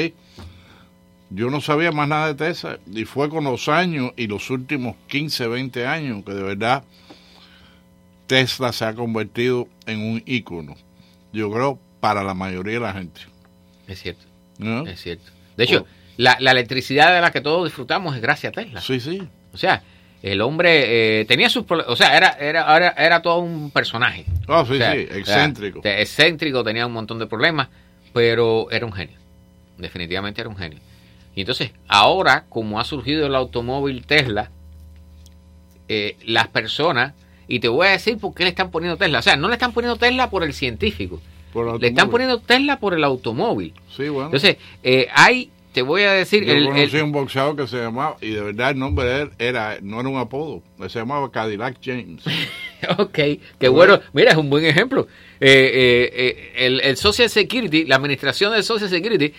[1.34, 4.94] Yo no sabía más nada de Tesla, y fue con los años y los últimos
[5.08, 6.84] 15, 20 años que de verdad
[8.26, 10.76] Tesla se ha convertido en un ícono.
[11.32, 13.22] Yo creo para la mayoría de la gente.
[13.88, 14.24] Es cierto.
[14.58, 14.86] ¿no?
[14.86, 15.30] Es cierto.
[15.56, 18.80] De hecho, la, la electricidad de la que todos disfrutamos es gracias a Tesla.
[18.80, 19.20] Sí, sí.
[19.52, 19.82] O sea,
[20.22, 21.92] el hombre eh, tenía sus problemas.
[21.92, 24.24] O sea, era, era, era, era todo un personaje.
[24.48, 25.80] Ah, sí, O sea, sí, excéntrico.
[25.80, 27.68] o sea, excéntrico, tenía un montón de problemas,
[28.12, 29.18] pero era un genio.
[29.76, 30.78] Definitivamente era un genio.
[31.34, 34.50] Y entonces, ahora, como ha surgido el automóvil Tesla,
[35.88, 37.12] eh, las personas,
[37.48, 39.18] y te voy a decir por qué le están poniendo Tesla.
[39.18, 41.20] O sea, no le están poniendo Tesla por el científico,
[41.52, 43.74] Por el le están poniendo Tesla por el automóvil.
[43.94, 44.26] Sí, bueno.
[44.26, 47.66] Entonces, eh, hay, te voy a decir, Yo el- el- conocí a un boxeador que
[47.66, 50.98] se llamaba, y de verdad el nombre de él era, no era un apodo, se
[50.98, 52.22] llamaba Cadillac James.
[52.98, 53.18] Ok,
[53.58, 53.98] qué bueno.
[54.12, 55.08] Mira, es un buen ejemplo.
[55.40, 59.32] Eh, eh, eh, el, el Social Security, la administración del Social Security,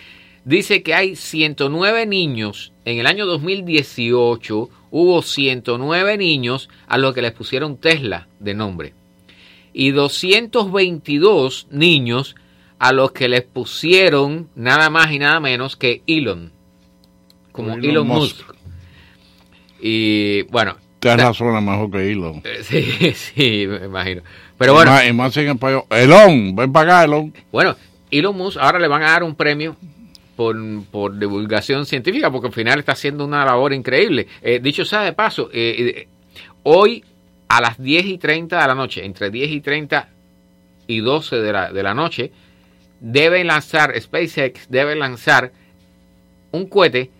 [0.46, 7.20] dice que hay 109 niños, en el año 2018 hubo 109 niños a los que
[7.22, 8.94] les pusieron Tesla de nombre.
[9.72, 12.36] Y 222 niños
[12.78, 16.52] a los que les pusieron nada más y nada menos que Elon.
[17.52, 18.46] Como Elon Elon, Musk.
[18.46, 18.56] Musk.
[19.80, 20.76] Y bueno.
[21.00, 22.40] Tesla suena mejor que Elon.
[22.44, 24.22] eh, Sí, sí, me imagino.
[24.56, 25.84] Pero bueno, Y más, y más en español.
[25.90, 27.34] Elon, ven para acá, Elon.
[27.50, 27.76] Bueno,
[28.10, 29.76] Elon Musk ahora le van a dar un premio
[30.36, 30.56] por,
[30.90, 34.28] por divulgación científica, porque al final está haciendo una labor increíble.
[34.42, 36.08] Eh, dicho sea de paso, eh, eh,
[36.62, 37.02] hoy
[37.48, 40.08] a las 10 y 30 de la noche, entre 10 y 30
[40.86, 42.30] y 12 de la, de la noche,
[43.00, 45.52] debe lanzar, SpaceX debe lanzar
[46.52, 47.10] un cohete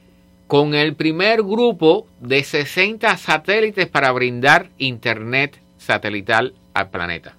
[0.47, 7.37] con el primer grupo de 60 satélites para brindar internet satelital al planeta.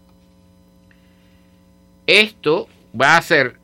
[2.06, 2.68] Esto
[3.00, 3.60] va a ser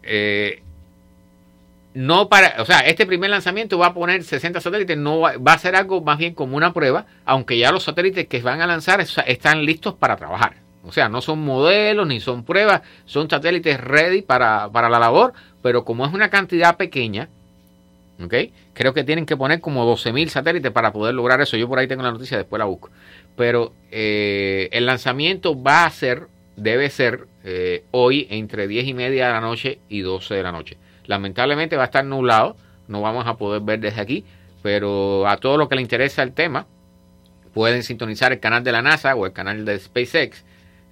[1.93, 5.53] no para, o sea, este primer lanzamiento va a poner 60 satélites, no va, va
[5.53, 8.67] a ser algo más bien como una prueba, aunque ya los satélites que van a
[8.67, 10.56] lanzar es- están listos para trabajar.
[10.86, 15.34] O sea, no son modelos ni son pruebas, son satélites ready para, para la labor,
[15.62, 17.29] pero como es una cantidad pequeña,
[18.21, 18.34] ¿ok?
[18.73, 21.58] Creo que tienen que poner como 12.000 satélites para poder lograr eso.
[21.58, 22.89] Yo por ahí tengo la noticia, después la busco.
[23.36, 29.27] Pero eh, el lanzamiento va a ser, debe ser eh, hoy entre 10 y media
[29.27, 30.77] de la noche y 12 de la noche.
[31.06, 32.56] Lamentablemente va a estar nublado,
[32.88, 34.26] no vamos a poder ver desde aquí,
[34.62, 36.68] pero a todo lo que le interesa el tema,
[37.54, 40.44] pueden sintonizar el canal de la NASA o el canal de SpaceX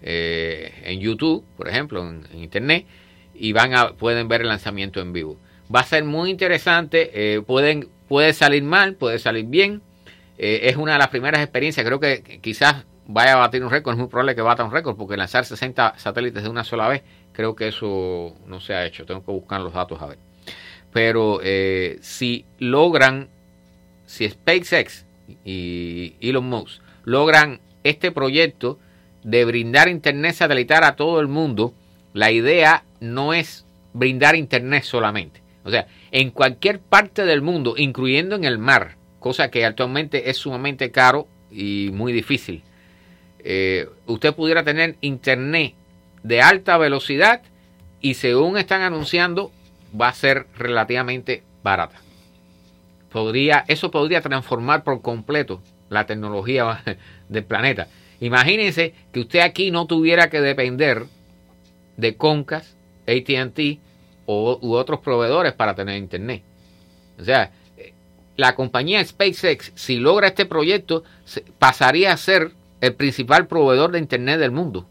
[0.03, 2.85] eh, en YouTube, por ejemplo, en, Internet,
[3.33, 5.37] y van a, pueden ver el lanzamiento en vivo.
[5.73, 9.81] Va a ser muy interesante, eh, pueden, puede salir mal, puede salir bien.
[10.37, 13.93] Eh, es una de las primeras experiencias, creo que quizás vaya a batir un récord,
[13.93, 17.03] es muy probable que bata un récord, porque lanzar 60 satélites de una sola vez,
[17.33, 20.17] creo que eso no se ha hecho, tengo que buscar los datos a ver.
[20.91, 23.29] Pero eh, si logran,
[24.05, 25.05] si SpaceX
[25.45, 28.79] y Elon Musk logran este proyecto
[29.23, 31.73] de brindar internet satelital a todo el mundo,
[32.13, 35.41] la idea no es brindar internet solamente.
[35.63, 40.37] O sea, en cualquier parte del mundo, incluyendo en el mar, cosa que actualmente es
[40.37, 42.63] sumamente caro y muy difícil,
[43.43, 45.73] eh, usted pudiera tener internet
[46.23, 47.41] de alta velocidad
[47.99, 49.51] y según están anunciando
[49.99, 51.99] va a ser relativamente barata.
[53.11, 56.83] Podría, eso podría transformar por completo la tecnología
[57.29, 57.87] del planeta.
[58.19, 61.05] Imagínense que usted aquí no tuviera que depender
[61.97, 62.75] de Concas,
[63.07, 63.79] ATT
[64.27, 66.43] u otros proveedores para tener internet.
[67.19, 67.93] O sea, eh,
[68.37, 71.03] la compañía SpaceX, si logra este proyecto,
[71.59, 72.51] pasaría a ser
[72.81, 74.85] el principal proveedor de internet del mundo.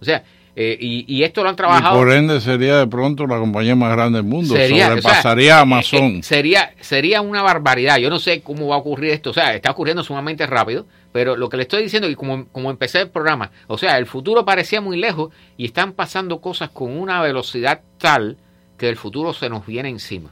[0.00, 0.24] O sea,
[0.56, 1.98] eh, y, y esto lo han Y trabajado.
[1.98, 4.54] por ende sería de pronto la compañía más grande del mundo.
[4.54, 6.02] Sería, Sobrepasaría o sea, a Amazon.
[6.02, 7.98] eh, eh, sería, sería una barbaridad.
[7.98, 9.30] Yo no sé cómo va a ocurrir esto.
[9.30, 10.86] O sea, está ocurriendo sumamente rápido.
[11.10, 14.06] Pero lo que le estoy diciendo, y como, como empecé el programa, o sea, el
[14.06, 18.36] futuro parecía muy lejos y están pasando cosas con una velocidad tal
[18.78, 20.30] que el futuro se nos viene encima.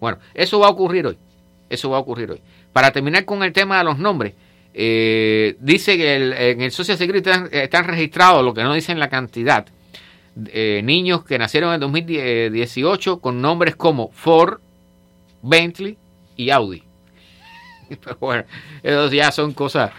[0.00, 1.18] Bueno, eso va a ocurrir hoy.
[1.68, 2.40] Eso va a ocurrir hoy.
[2.72, 4.32] Para terminar con el tema de los nombres,
[4.74, 8.98] eh, dice que el- en el Social Security están, están registrados, lo que no dicen
[8.98, 9.66] la cantidad,
[10.48, 14.58] eh, niños que nacieron en 2018 con nombres como Ford,
[15.42, 15.96] Bentley
[16.36, 16.82] y Audi.
[18.02, 18.44] Pero bueno,
[18.82, 19.92] esos ya son cosas,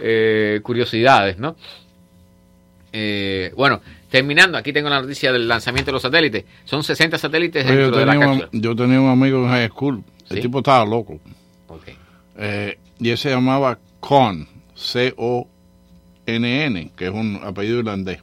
[0.00, 1.56] eh, curiosidades, ¿no?
[2.94, 6.44] Eh, bueno, terminando, aquí tengo la noticia del lanzamiento de los satélites.
[6.64, 8.60] Son 60 satélites dentro yo, de la tenía un, cápsula.
[8.62, 10.02] yo tenía un amigo en high school.
[10.30, 10.42] El ¿Sí?
[10.42, 11.18] tipo estaba loco.
[11.68, 11.84] Ok.
[12.38, 14.48] Eh, y él se llamaba Con,
[16.26, 18.18] C-O-N-N, que es un apellido irlandés.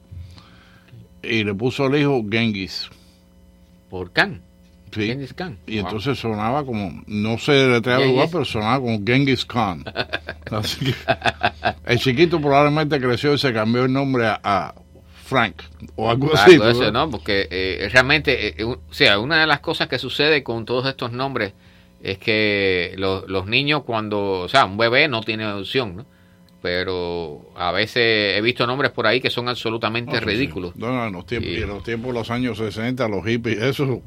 [1.22, 2.88] Y le puso al hijo Genghis.
[3.88, 4.40] Por Khan.
[4.92, 5.06] Sí.
[5.06, 5.58] Genghis Khan.
[5.66, 5.86] Y Wow.
[5.88, 8.14] entonces sonaba como, no sé deletrear Genghis.
[8.16, 9.84] lugar, pero sonaba como Genghis Khan.
[10.50, 10.94] Así que
[11.86, 14.74] el chiquito probablemente creció y se cambió el nombre a, a
[15.24, 15.62] Frank
[15.94, 16.52] o algo así.
[16.54, 16.90] Algo eso.
[16.90, 17.08] ¿no?
[17.08, 20.86] Porque eh, realmente, eh, un- o sea, una de las cosas que sucede con todos
[20.88, 21.52] estos nombres
[22.02, 26.06] es que los, los niños cuando, o sea, un bebé no tiene opción, ¿no?
[26.62, 30.26] Pero a veces he visto nombres por ahí que son absolutamente Ah, sí.
[30.26, 30.76] ridículos.
[30.76, 31.58] No, no, en los tiempos, Sí.
[31.58, 34.02] y en los tiempos de los años 60, los hippies, eso,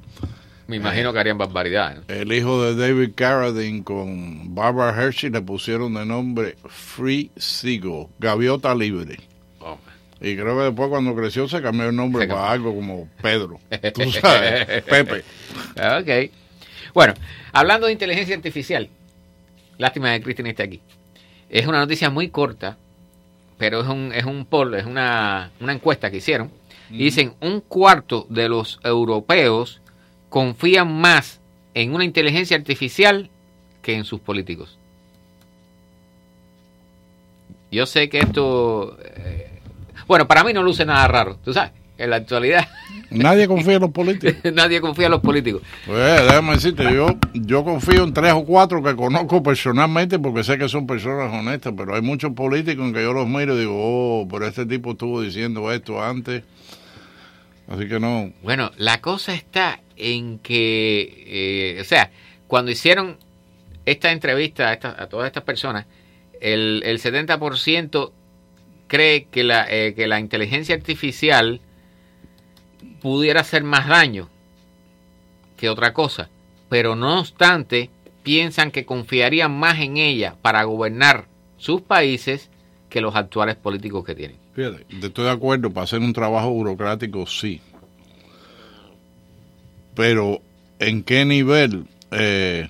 [0.68, 2.00] Me imagino que harían barbaridades.
[2.08, 2.14] ¿no?
[2.14, 8.74] el hijo de David Carradine con Barbara Hershey le pusieron de nombre Free Seagull, Gaviota
[8.76, 9.18] Libre.
[9.60, 9.78] Oh,
[10.22, 13.60] Y creo que después cuando creció se cambió el nombre para algo como Pedro.
[13.96, 15.24] Tú sabes, Pepe.
[15.76, 16.32] Ok.
[16.94, 17.14] Bueno,
[17.52, 18.90] hablando de inteligencia artificial,
[19.78, 20.82] lástima de que Cristina esté aquí.
[21.50, 22.78] Es una noticia muy corta,
[23.58, 26.52] pero es un, es un poll, es una, una encuesta que hicieron.
[26.92, 29.82] Y dicen, un cuarto de los europeos
[30.30, 31.40] confían más
[31.74, 33.30] en una inteligencia artificial
[33.82, 34.78] que en sus políticos.
[37.72, 39.60] Yo sé que esto, eh,
[40.06, 41.72] bueno, para mí no luce nada raro, tú sabes,
[42.04, 42.68] en la actualidad
[43.10, 44.36] Nadie confía en los políticos.
[44.54, 45.62] nadie confía en los políticos.
[45.86, 50.58] Pues déjame decirte, yo, yo confío en tres o cuatro que conozco personalmente porque sé
[50.58, 53.74] que son personas honestas, pero hay muchos políticos en que yo los miro y digo,
[53.76, 56.44] oh, pero este tipo estuvo diciendo esto antes.
[57.68, 58.32] Así que no.
[58.42, 62.10] Bueno, la cosa está en que, eh, o sea,
[62.48, 63.18] cuando hicieron
[63.86, 65.86] esta entrevista a, esta- a todas estas personas,
[66.42, 68.12] el, el 70%
[68.88, 71.62] cree que la, eh, que la inteligencia artificial
[73.04, 74.30] pudiera hacer más daño
[75.58, 76.30] que otra cosa,
[76.70, 77.90] pero no obstante,
[78.24, 81.26] piensan que confiarían más en ella para gobernar
[81.58, 82.50] sus países
[82.90, 84.38] que los actuales políticos que tienen.
[84.56, 87.60] Fíjate, estoy de acuerdo, para hacer un trabajo burocrático sí.
[89.96, 90.42] Pero,
[90.80, 92.70] ¿en qué nivel eh,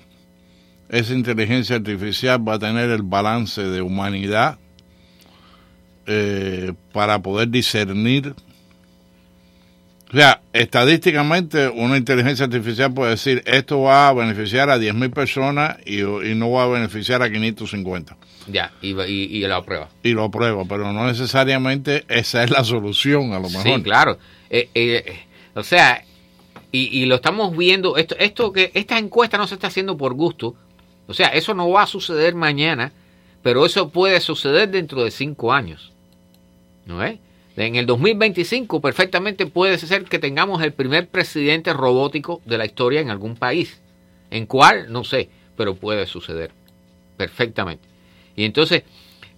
[0.88, 4.58] esa inteligencia artificial va a tener el balance de humanidad
[6.06, 8.34] eh, para poder discernir?
[10.14, 15.76] O sea, estadísticamente una inteligencia artificial puede decir esto va a beneficiar a 10.000 personas
[15.84, 19.88] y, y no va a beneficiar a 550 Ya, y, y, y la prueba.
[20.04, 23.62] y lo aprueba, pero no necesariamente esa es la solución a lo mejor.
[23.64, 24.18] Sí, claro.
[24.50, 25.18] Eh, eh,
[25.54, 26.04] o sea,
[26.70, 30.14] y, y lo estamos viendo, esto, esto que esta encuesta no se está haciendo por
[30.14, 30.54] gusto.
[31.08, 32.92] O sea, eso no va a suceder mañana,
[33.42, 35.92] pero eso puede suceder dentro de cinco años.
[36.86, 37.18] ¿No es?
[37.56, 43.00] En el 2025 perfectamente puede ser que tengamos el primer presidente robótico de la historia
[43.00, 43.80] en algún país.
[44.30, 44.90] ¿En cuál?
[44.92, 46.50] No sé, pero puede suceder
[47.16, 47.86] perfectamente.
[48.34, 48.82] Y entonces,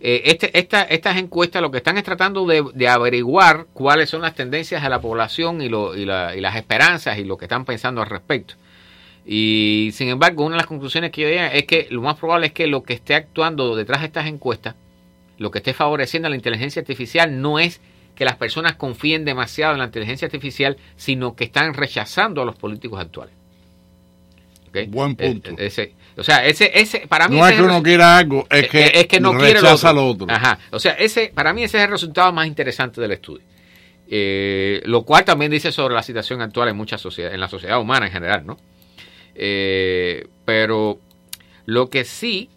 [0.00, 4.34] eh, este, esta, estas encuestas lo que están es tratando de, averiguar cuáles son las
[4.34, 8.54] tendencias de la población y las esperanzas y lo que están pensando al respecto.
[9.26, 12.46] Y sin embargo, una de las conclusiones que yo diría es que lo más probable
[12.46, 14.76] es que lo que esté actuando detrás de estas encuestas,
[15.36, 17.80] lo que esté favoreciendo a la inteligencia artificial no es
[18.16, 22.56] que las personas confíen demasiado en la inteligencia artificial, sino que están rechazando a los
[22.56, 23.34] políticos actuales.
[24.88, 25.50] Buen punto.
[25.52, 28.46] Eh, ese- o sea, ese, ese, para mí No ese es que uno quiera algo,
[28.50, 30.24] es que, eh, es que no quiere rechaza lo lo otro.
[30.24, 30.36] otro.
[30.36, 30.58] Ajá.
[30.70, 33.42] O sea, ese, para mí ese es el resultado más interesante del estudio.
[34.08, 37.80] Eh, lo cual también dice sobre la situación actual en muchas sociedades, en la sociedad
[37.80, 38.56] humana en general, ¿no?
[39.34, 40.98] Eh, pero
[41.66, 42.48] lo que sí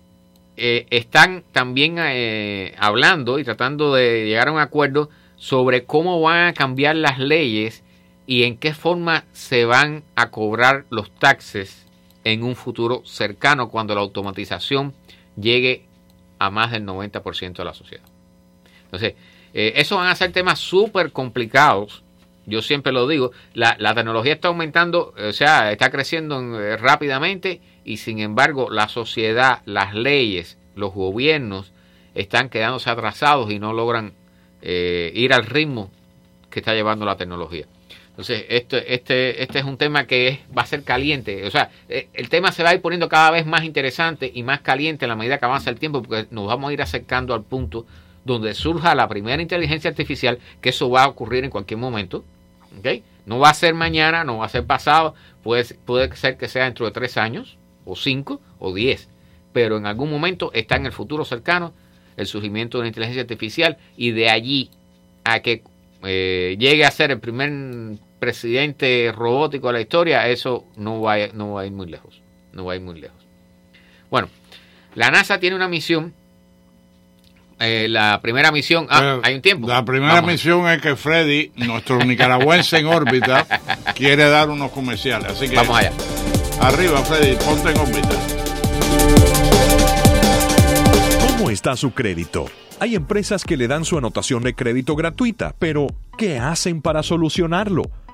[0.58, 6.50] eh, están también eh, hablando y tratando de llegar a un acuerdo sobre cómo van
[6.50, 7.84] a cambiar las leyes
[8.28, 11.88] y en qué forma se van a cobrar los taxes
[12.26, 14.94] en un futuro cercano cuando la automatización
[15.36, 15.86] llegue
[16.38, 18.04] a más del 90% de la sociedad.
[18.84, 19.16] Entonces,
[19.54, 22.04] eh, esos van a ser temas súper complicados.
[22.46, 27.62] Yo siempre lo digo, la, la tecnología está aumentando, o sea, está creciendo eh, rápidamente
[27.86, 31.72] y sin embargo la sociedad, las leyes, los gobiernos
[32.14, 34.14] están quedándose atrasados y no logran
[34.62, 35.92] eh, ir al ritmo
[36.50, 37.66] que está llevando la tecnología.
[38.10, 41.46] Entonces, este, este, este es un tema que va a ser caliente.
[41.48, 44.44] O sea, eh, el tema se va a ir poniendo cada vez más interesante y
[44.44, 47.34] más caliente a la medida que avanza el tiempo, porque nos vamos a ir acercando
[47.34, 47.86] al punto
[48.26, 52.26] donde surja la primera inteligencia artificial, que eso va a ocurrir en cualquier momento.
[52.78, 53.04] ¿ok?
[53.26, 56.66] No va a ser mañana, no va a ser pasado, puede, puede ser que sea
[56.66, 59.08] dentro de tres años, o cinco, o diez.
[59.54, 61.74] Pero en algún momento está en el futuro cercano
[62.20, 64.70] el surgimiento de una inteligencia artificial y de allí
[65.24, 65.64] a que
[66.04, 67.52] eh, llegue a ser el primer
[68.20, 72.22] presidente robótico de la historia, eso no va, a, no va a ir muy lejos.
[72.54, 73.18] No va a ir muy lejos.
[74.10, 74.28] Bueno,
[74.96, 76.14] la NASA tiene una misión.
[77.60, 78.88] eh, la primera misión.
[78.90, 79.68] Ah, hay un tiempo.
[79.68, 80.32] La primera Vamos.
[80.32, 83.46] misión es que Freddy, nuestro nicaragüense en órbita,
[83.96, 85.32] quiere dar unos comerciales.
[85.32, 85.92] Así que Vamos allá.
[86.62, 89.49] arriba, Freddy, ponte en órbita.
[91.50, 92.46] ¿Cómo está su crédito?
[92.80, 97.82] Hay empresas que le dan su anotación de crédito gratuita, pero ¿qué hacen para solucionarlo?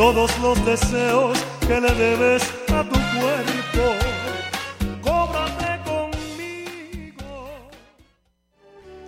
[0.00, 2.42] todos los deseos que le debes
[2.72, 4.09] a tu cuerpo.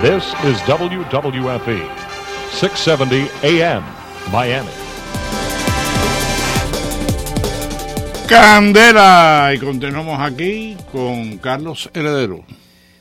[0.00, 1.80] This is WWFE,
[2.50, 3.84] 670 AM,
[4.32, 4.87] Miami.
[8.28, 9.52] Candela.
[9.54, 12.44] Y continuamos aquí con Carlos Heredero.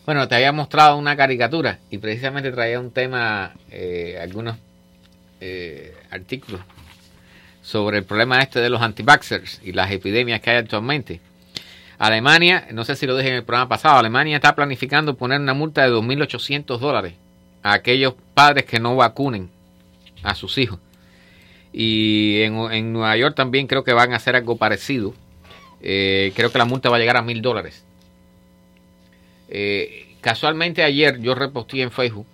[0.05, 4.55] Bueno, te había mostrado una caricatura y precisamente traía un tema, eh, algunos
[5.41, 6.61] eh, artículos
[7.61, 11.19] sobre el problema este de los anti-vaxxers y las epidemias que hay actualmente.
[11.97, 15.53] Alemania, no sé si lo dije en el programa pasado, Alemania está planificando poner una
[15.53, 17.15] multa de 2.800 dólares
[17.63, 19.49] a aquellos padres que no vacunen
[20.23, 20.79] a sus hijos.
[21.79, 25.13] Y en, Nueva York también creo que van a hacer algo parecido.
[25.79, 27.85] Eh, creo que la multa va a llegar a mil dólares.
[29.47, 32.25] Eh, casualmente ayer yo reposté en Facebook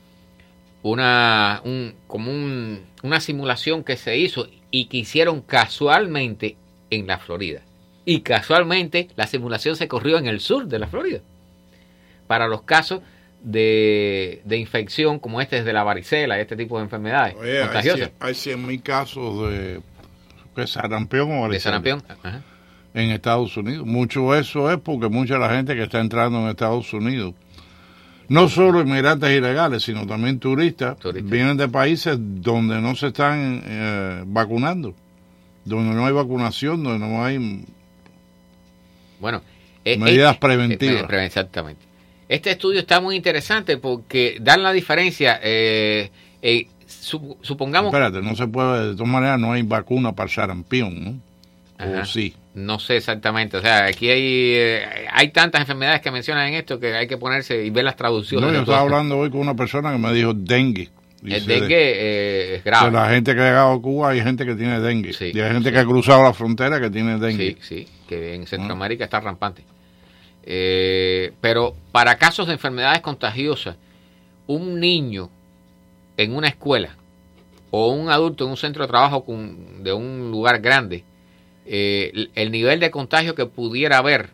[0.81, 6.55] una, un, como un, una simulación que se hizo y que hicieron casualmente
[6.89, 7.63] en la Florida.
[8.05, 11.19] Y casualmente la simulación se corrió en el sur de la Florida.
[12.27, 13.01] Para los casos
[13.43, 18.09] de, de infección como este de la varicela, este tipo de enfermedades Oye, hay, contagiosas.
[18.09, 19.81] cien- hay 100 mil casos de,
[20.55, 22.03] de sarampión o De varicela sarampión.
[22.07, 22.41] Ajá.
[22.93, 23.85] en Estados Unidos.
[23.85, 27.33] Mucho eso es porque mucha de la gente que está entrando en Estados Unidos,
[28.29, 34.23] no solo inmigrantes ilegales, sino también turistas, vienen de países donde no se están eh,
[34.25, 34.95] vacunando,
[35.65, 37.65] donde no hay vacunación, donde no hay
[39.19, 39.41] Bueno,
[39.83, 41.03] eh, medidas eh, preventivas.
[41.03, 41.81] eh, pre- exactamente.
[42.33, 45.39] Este estudio está muy interesante porque dan la diferencia.
[45.43, 46.09] eh,
[46.41, 47.93] eh, sup- supongamos.
[47.93, 51.19] Espérate, no se puede, de todas maneras no hay vacuna para el sarampión, ¿no?
[51.77, 52.01] Ajá.
[52.01, 52.33] O sí.
[52.55, 53.57] No sé exactamente.
[53.57, 54.23] O sea, aquí hay,
[54.55, 57.95] eh, hay tantas enfermedades que mencionan en esto que hay que ponerse y ver las
[57.95, 58.47] traducciones.
[58.47, 60.89] No, yo estaba hablando hoy con una persona que me dijo dengue.
[61.23, 62.87] El dengue eh, es grave.
[62.87, 65.13] De la gente que ha llegado a Cuba hay gente que tiene dengue.
[65.13, 65.73] Sí, y hay gente sí.
[65.73, 67.57] que ha cruzado la frontera que tiene dengue.
[67.61, 69.63] Sí, sí, que en Centroamérica está rampante.
[70.45, 73.77] Eh, pero para casos de enfermedades contagiosas,
[74.47, 75.29] un niño
[76.17, 76.95] en una escuela
[77.71, 81.03] o un adulto en un centro de trabajo de un lugar grande,
[81.65, 84.29] eh, el- el nivel de contagio que pudiera haber,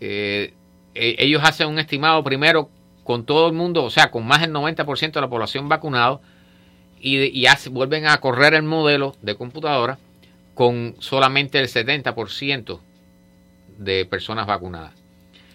[0.00, 0.52] eh,
[0.94, 2.68] e- ellos hacen un estimado primero
[3.04, 6.20] con todo el mundo, o sea, con más del 90% de la población vacunado,
[7.00, 9.98] y, vuelven a correr el modelo de computadora
[10.54, 12.80] con solamente el 70%
[13.78, 14.92] de personas vacunadas.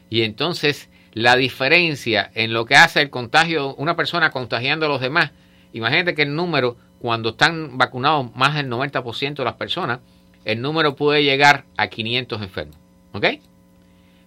[0.10, 5.02] Y entonces la diferencia en lo que hace el contagio, una persona contagiando a los
[5.02, 5.32] demás,
[5.74, 10.00] imagínate que el número, cuando están vacunados más del 90% de las personas,
[10.46, 12.78] el número puede llegar a 500 enfermos.
[13.14, 13.26] ¿Ok?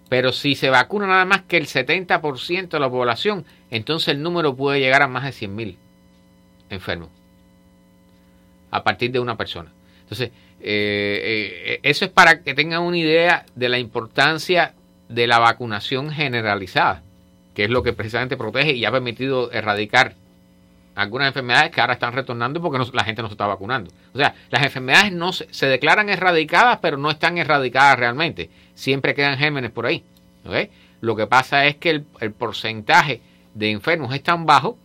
[0.08, 4.56] Pero si se vacuna nada más que el 70% de la población, entonces el número
[4.56, 5.76] puede llegar a más de 100.000
[6.70, 7.10] enfermos
[8.70, 9.70] a partir de una persona.
[10.02, 10.30] Entonces,
[10.62, 14.74] eh, eh, eso es para que tengan una idea de la importancia
[15.08, 17.02] de la vacunación generalizada,
[17.54, 20.14] que es lo que precisamente protege y ha permitido erradicar
[20.94, 23.90] algunas enfermedades que ahora están retornando porque la gente no se está vacunando.
[24.12, 28.50] O sea, las enfermedades no se, declaran erradicadas, pero no están erradicadas realmente.
[28.74, 30.04] Siempre quedan gérmenes por ahí.
[31.00, 33.22] Lo que pasa es que el, el porcentaje
[33.54, 34.76] de enfermos es tan bajo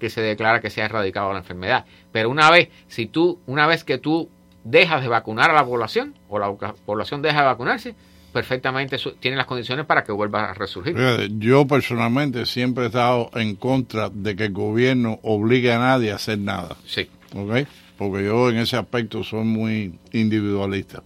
[0.00, 1.84] que se declara que se ha erradicado la enfermedad.
[2.10, 4.28] Pero una vez, si tú, una vez que tú
[4.64, 7.94] dejas de vacunar a la población o la población deja de vacunarse,
[8.32, 10.96] perfectamente tiene las condiciones para que vuelva a resurgir.
[11.38, 16.16] Yo personalmente siempre he estado en contra de que el gobierno obligue a nadie a
[16.16, 16.76] hacer nada.
[16.86, 17.08] Sí.
[17.34, 17.66] ¿Ok?
[17.98, 21.02] Porque yo en ese aspecto soy muy individualista.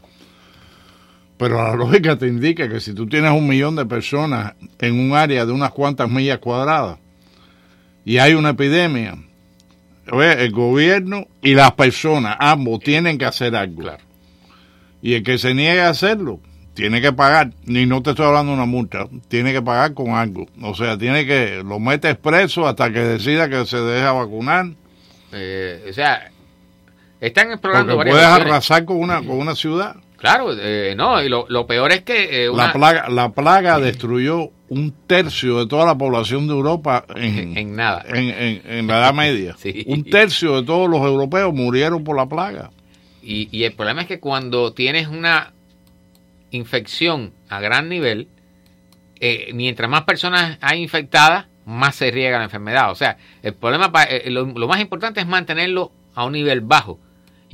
[1.36, 5.16] Pero la lógica te indica que si tú tienes un millón de personas en un
[5.16, 6.98] área de unas cuantas millas cuadradas
[8.04, 9.18] y hay una epidemia,
[10.06, 13.90] el gobierno y las personas, ambos, tienen que hacer algo.
[15.02, 16.40] Y el que se niegue a hacerlo,
[16.74, 17.50] tiene que pagar.
[17.64, 20.46] Ni no te estoy hablando de una multa, tiene que pagar con algo.
[20.62, 24.66] O sea, tiene que, lo metes preso hasta que decida que se deja vacunar.
[25.32, 26.30] Eh, o sea,
[27.20, 28.52] están explorando Porque varias puedes opciones.
[28.52, 29.96] arrasar con una, con una ciudad.
[30.16, 34.50] Claro, eh, no, y lo, lo peor es que eh, La plaga, la plaga destruyó
[34.68, 38.02] un tercio de toda la población de Europa en, en nada.
[38.08, 39.54] en, en- en la Edad Media.
[39.58, 39.84] Sí.
[39.86, 42.70] Un tercio de todos los europeos murieron por la plaga.
[43.22, 45.52] Y, y el problema es que cuando tienes una
[46.50, 48.28] infección a gran nivel,
[49.20, 52.90] eh, mientras más personas hay infectadas, más se riega la enfermedad.
[52.90, 56.60] O sea, el problema, pa- eh, lo, lo más importante es mantenerlo a un nivel
[56.60, 56.98] bajo.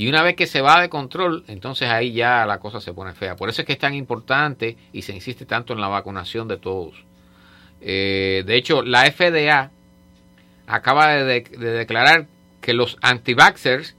[0.03, 3.13] Y una vez que se va de control, entonces ahí ya la cosa se pone
[3.13, 3.37] fea.
[3.37, 6.57] Por eso es que es tan importante y se insiste tanto en la vacunación de
[6.57, 6.95] todos.
[7.81, 9.71] Eh, de hecho, la FDA
[10.67, 12.27] acaba de, de- de declarar
[12.61, 13.95] que los anti-vaxxers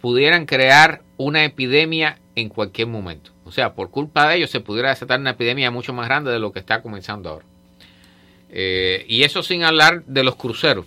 [0.00, 3.30] pudieran crear una epidemia en cualquier momento.
[3.44, 6.38] O sea, por culpa de ellos se pudiera desatar una epidemia mucho más grande de
[6.38, 7.44] lo que está comenzando ahora.
[8.50, 10.86] Eh, y eso sin hablar de los cruceros.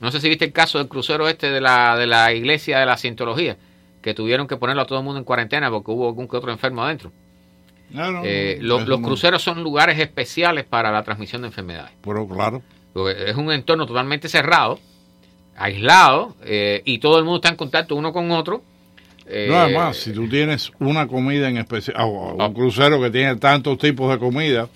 [0.00, 2.86] No sé si viste el caso del crucero este de la, de la iglesia de
[2.86, 3.56] la cientología,
[4.04, 6.52] que tuvieron que ponerlo a todo el mundo en cuarentena porque hubo algún que otro
[6.52, 7.10] enfermo adentro.
[7.88, 11.92] No, no, Eh, lo- los cruceros son lugares especiales para la transmisión de enfermedades.
[12.02, 12.60] Pero claro.
[13.26, 14.78] Es un entorno totalmente cerrado,
[15.56, 18.62] aislado, eh, y todo el mundo está en contacto uno con otro.
[19.26, 23.36] Eh, No, además, si tú tienes una comida en especial, o un crucero que tiene
[23.36, 24.68] tantos tipos de comida,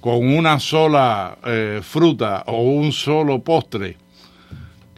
[0.00, 3.96] con una sola eh, fruta o un solo postre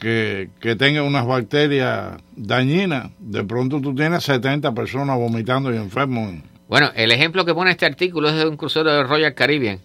[0.04, 6.34] que, tenga unas bacterias dañinas, de pronto tú tienes 70 personas vomitando y enfermos.
[6.68, 9.80] Bueno, el ejemplo que pone este artículo es de un crucero de Royal Caribbean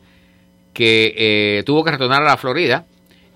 [0.74, 2.86] que eh, tuvo que retornar a la Florida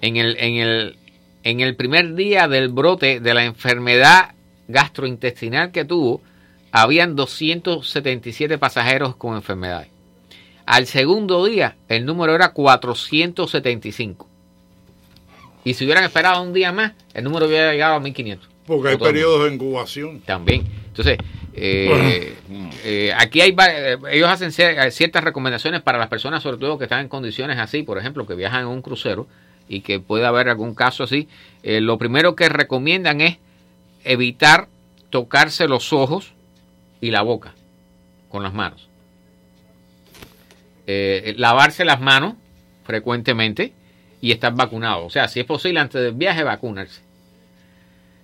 [0.02, 0.98] en el, en, el,
[1.44, 4.32] en el primer día del brote de la enfermedad
[4.68, 6.22] gastrointestinal que tuvo,
[6.72, 9.88] habían 277 pasajeros con enfermedades.
[10.66, 14.33] Al segundo día, el número era 475.
[15.66, 18.50] Y si hubieran esperado un día más, el número hubiera llegado a 1500.
[18.66, 20.22] Porque hay periodos de incubación.
[20.22, 20.66] También.
[20.88, 21.18] Entonces,
[21.54, 22.36] eh,
[22.84, 26.86] eh, aquí hay eh, ellos hacen cier- ciertas recomendaciones para las personas, sobre todo que
[26.86, 29.28] están en condiciones así, por ejemplo, que viajan en un crucero
[29.68, 31.28] y que puede haber algún caso así.
[31.64, 33.38] Eh, lo primero que recomiendan es
[34.04, 34.68] evitar
[35.10, 36.34] tocarse los ojos
[37.02, 37.54] y la boca
[38.30, 38.90] con las manos.
[40.86, 42.34] Eh, lavarse las manos
[42.86, 43.72] frecuentemente
[44.24, 45.06] y estar vacunado.
[45.06, 47.02] O sea, si es posible antes del viaje, vacunarse.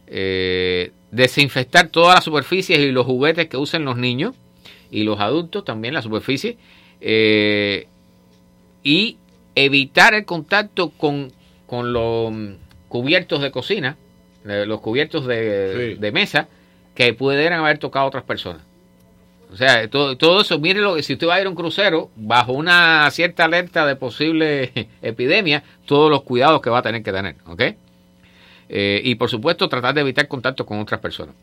[0.07, 4.33] Eh, desinfectar todas las superficies y los juguetes que usen los niños
[4.89, 6.57] y los adultos también la superficie
[7.01, 7.87] eh,
[8.81, 9.17] y
[9.55, 11.33] evitar el contacto con,
[11.67, 12.53] con los mm,
[12.87, 13.97] cubiertos de cocina
[14.47, 15.99] eh, los cubiertos de, Sí.
[15.99, 16.47] de mesa
[16.95, 18.61] que pudieran haber tocado a otras personas
[19.51, 21.55] o sea todo, todo eso mire lo que si usted va a ir a un
[21.55, 24.71] crucero bajo una cierta alerta de posible
[25.01, 27.61] epidemia todos los cuidados que va a tener que tener ¿ok?
[28.69, 31.35] Eh, y por supuesto tratar de evitar contacto con otras personas.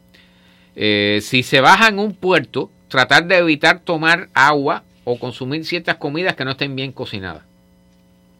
[0.76, 5.96] Eh, si se baja en un puerto, tratar de evitar tomar agua o consumir ciertas
[5.96, 7.42] comidas que no estén bien cocinadas.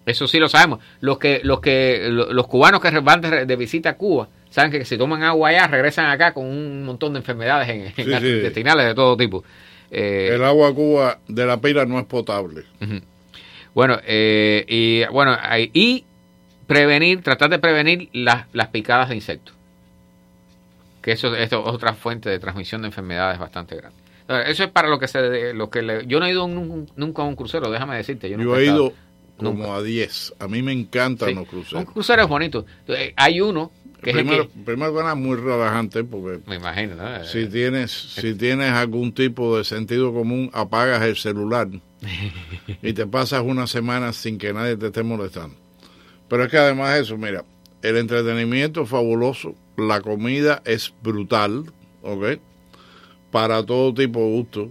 [0.07, 0.79] Eso sí lo sabemos.
[1.01, 4.71] Los que los que lo- los cubanos que van de, de visita a Cuba saben
[4.71, 8.05] que si toman agua allá regresan acá con un montón de enfermedades en, en Sí,
[8.11, 9.45] gastrointestinales de todo tipo.
[9.91, 12.63] Eh, El agua Cuba de la pila no es potable.
[13.75, 16.05] Bueno, eh, y bueno, hay- y
[16.67, 19.55] prevenir, tratar de prevenir las, las picadas de insectos.
[21.03, 23.97] Que eso, esto es otra fuente de transmisión de enfermedades bastante grande.
[24.51, 27.23] Eso es para lo que se lo que le- yo no he ido nun- nunca
[27.23, 28.29] a un crucero, déjame decirte.
[28.29, 28.93] Yo, Yo he estado.
[29.37, 30.35] Como a 10.
[30.39, 31.35] A mí me encantan Sí.
[31.35, 31.85] los Un cruceros.
[31.93, 32.65] crucero es bonito.
[32.81, 33.71] Entonces, Hay uno
[34.03, 37.25] que es el Primero, que- primero nada, muy relajante porque me imagino, ¿no?
[37.25, 41.69] si tienes, si tienes algún tipo de sentido común, apagas el celular
[42.83, 45.57] y te pasas una semana sin que nadie te esté molestando.
[46.29, 47.45] Pero es que además de eso, mira,
[47.83, 51.73] el entretenimiento es fabuloso, la comida es brutal,
[52.03, 52.39] ¿ok?
[53.31, 54.71] Para todo tipo de gusto,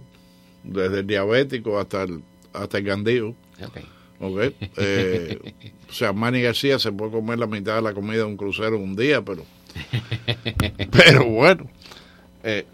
[0.64, 3.28] desde el diabético hasta el, hasta el gandío.
[3.62, 3.78] Ok.
[4.20, 4.52] ¿Ok?
[4.76, 5.38] Eh,
[5.88, 8.76] o sea, Manny García se puede comer la mitad de la comida de un crucero
[8.76, 9.44] en un día, pero
[10.90, 11.68] pero bueno.
[12.48, 12.64] Eh,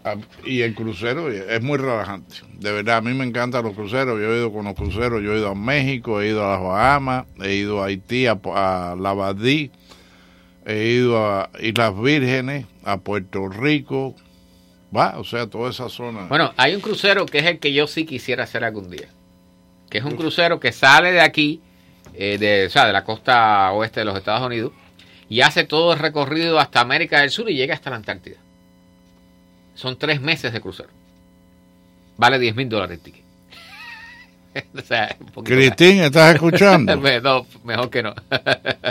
[0.45, 2.35] y el crucero es muy relajante.
[2.59, 4.19] De verdad, a mí me encantan los cruceros.
[4.19, 6.61] Yo he ido con los cruceros, yo he ido a México, he ido a las
[6.61, 9.71] Bahamas, he ido a Haití, a, a La Badí,
[10.65, 14.15] he ido a Islas Vírgenes, a Puerto Rico.
[14.95, 16.27] Va, o sea, toda esa zona.
[16.27, 19.09] Bueno, hay un crucero que es el que yo sí quisiera hacer algún día.
[19.93, 21.61] Que es un crucero que sale de aquí,
[22.15, 24.71] eh, de, o sea, de la costa oeste de los Estados Unidos,
[25.29, 28.37] y hace todo el recorrido hasta América del Sur y llega hasta la Antártida.
[29.75, 30.89] Son tres meses de crucero.
[32.17, 33.23] Vale 10 mil dólares el ticket.
[34.75, 36.95] o sea, Cristín, ¿estás escuchando?
[37.21, 38.15] no, mejor que no.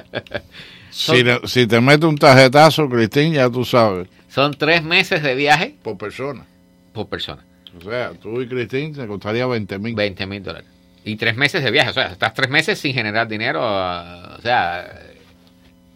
[0.90, 5.34] si, le- si te mete un tarjetazo, Cristín, ya tú sabes, Son tres meses de
[5.34, 6.46] viaje por persona.
[6.92, 7.44] por persona.
[7.76, 9.96] O sea, tú y Cristín te costaría 20 mil.
[9.96, 10.68] 20 mil dólares.
[11.04, 11.90] Y tres meses de viaje.
[11.90, 13.60] O sea, estás tres meses sin generar dinero.
[13.60, 14.86] O sea,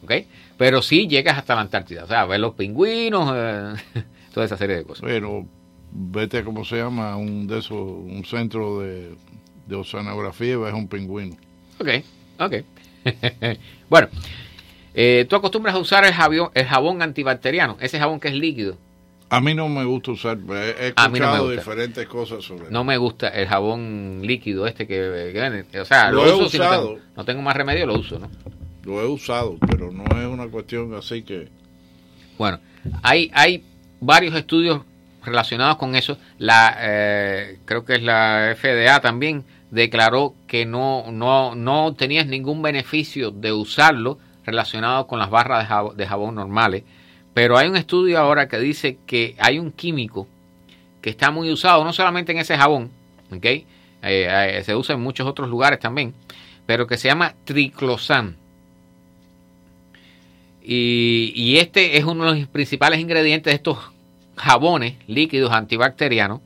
[0.02, 0.12] ¿ok?
[0.56, 2.04] Pero sí llegas hasta la Antártida.
[2.04, 4.02] O sea, ver los pingüinos, eh,
[4.34, 5.04] toda esa serie de cosas.
[5.04, 5.46] Pero
[5.92, 7.16] vete, ¿cómo se llama?
[7.16, 9.14] Un de esos, un centro de,
[9.66, 11.36] de oceanografía y ves un pingüino.
[11.78, 11.88] Ok,
[12.38, 12.54] ok.
[13.88, 14.08] bueno,
[14.94, 18.78] eh, tú acostumbras a usar el jabón, el jabón antibacteriano, ese jabón que es líquido.
[19.28, 21.60] A mí no me gusta usar, he, no escuchado gusta.
[21.60, 25.66] diferentes cosas sobre No me gusta el jabón líquido este que, que venden.
[25.80, 26.86] O sea, Lo lo, he uso si no usado.
[26.88, 28.30] tengo, no tengo más remedio, lo uso, ¿no?
[28.84, 31.48] Lo he usado, pero no es una cuestión así que...
[32.38, 32.60] Bueno,
[33.02, 33.64] hay, hay
[34.00, 34.82] varios estudios
[35.24, 36.18] relacionados con eso.
[36.38, 42.62] La, eh, creo que es la FDA también declaró que no, no, no tenías ningún
[42.62, 46.84] beneficio de usarlo relacionado con las barras de jabón, de jabón normales.
[47.36, 50.26] Pero hay un estudio ahora que dice que hay un químico
[51.02, 52.90] que está muy usado, no solamente en ese jabón,
[53.30, 53.44] ¿ok?
[53.44, 53.66] Eh,
[54.02, 56.14] eh, se usa en muchos otros lugares también,
[56.64, 58.36] pero que se llama triclosan.
[60.62, 63.80] Y, este es uno de los principales ingredientes de estos
[64.38, 66.40] jabones líquidos antibacterianos.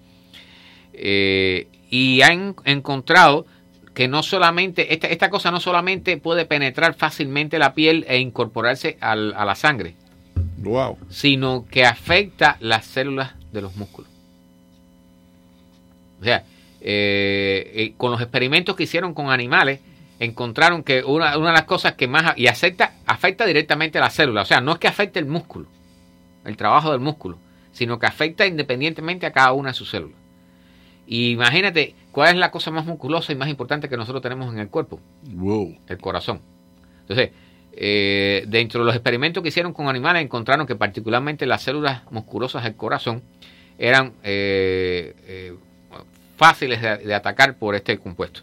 [0.93, 3.47] Eh, y han encontrado
[3.95, 8.99] que no solamente, esta, esta cosa no solamente puede penetrar fácilmente la piel e incorporarse
[9.01, 9.95] a la sangre,
[10.59, 10.99] Wow.
[11.09, 14.11] sino que afecta las células de los músculos.
[16.21, 16.45] O sea,
[16.81, 19.81] eh, eh, con los experimentos que hicieron con animales,
[20.19, 22.37] encontraron que una, una de las cosas que más...
[22.37, 24.43] Y afecta, afecta directamente a la célula.
[24.43, 25.67] O sea, no es que afecte el músculo,
[26.45, 27.39] el trabajo del músculo,
[27.73, 30.19] sino que afecta independientemente a cada una de sus células.
[31.07, 34.61] Y imagínate, ¿cuál es la cosa más musculosa y más importante que nosotros tenemos en
[34.61, 35.01] el cuerpo?
[35.25, 35.77] Wow.
[35.89, 36.41] el corazón.
[37.01, 37.31] Entonces,
[37.73, 42.65] eh, dentro de los experimentos que hicieron con animales, encontraron que particularmente las células musculosas
[42.65, 43.23] del corazón
[43.79, 45.55] eran eh, eh,
[46.37, 48.43] fáciles de, de atacar por este compuesto.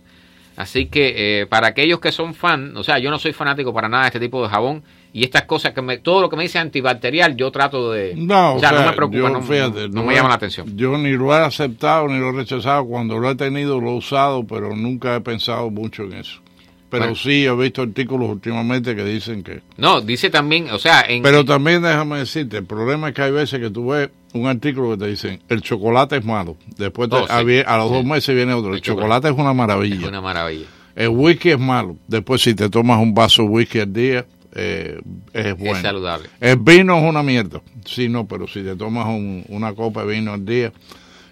[0.57, 3.87] Así que eh, para aquellos que son fan, o sea, yo no soy fanático para
[3.87, 4.81] nada de este tipo de jabón
[5.13, 8.55] y estas cosas que me, todo lo que me dice antibacterial, yo trato de, No,
[8.55, 10.75] o sea, no me preocupa, yo, no, fíjate, no no me llama la atención.
[10.75, 12.85] Yo ni lo he aceptado ni lo he rechazado.
[12.87, 16.41] Cuando lo he tenido, lo he usado, pero nunca he pensado mucho en eso.
[16.89, 17.15] Pero Bueno.
[17.17, 19.61] sí he visto artículos últimamente que dicen que...
[19.75, 23.31] No, dice también, o sea, en, Pero también déjame decirte, el problema es que hay
[23.31, 26.55] veces que tú ves un artículo que te dicen, el chocolate es malo.
[26.77, 27.63] Después te- Oh, sí.
[27.65, 27.93] a, los Sí.
[27.93, 29.95] dos meses viene otro, el, El chocolate, es una maravilla.
[30.03, 30.65] es una maravilla.
[30.95, 31.97] El whisky es malo.
[32.07, 34.25] Después si te tomas un vaso de whisky al día,
[34.55, 34.97] eh,
[35.33, 35.75] es bueno.
[35.75, 36.29] Es saludable.
[36.39, 37.61] El vino es una mierda.
[37.85, 40.71] Sí, no, pero si te tomas un- una copa de vino al día,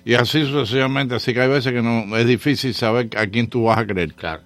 [0.03, 3.63] y así sucesivamente, así que hay veces que no es difícil saber a quién tú
[3.63, 4.13] vas a creer.
[4.13, 4.41] Claro.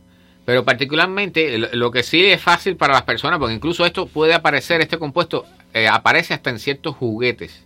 [0.49, 4.81] Pero particularmente lo, que sí es fácil para las personas, porque incluso esto puede aparecer,
[4.81, 5.45] este compuesto
[5.75, 7.63] eh, aparece hasta en ciertos juguetes.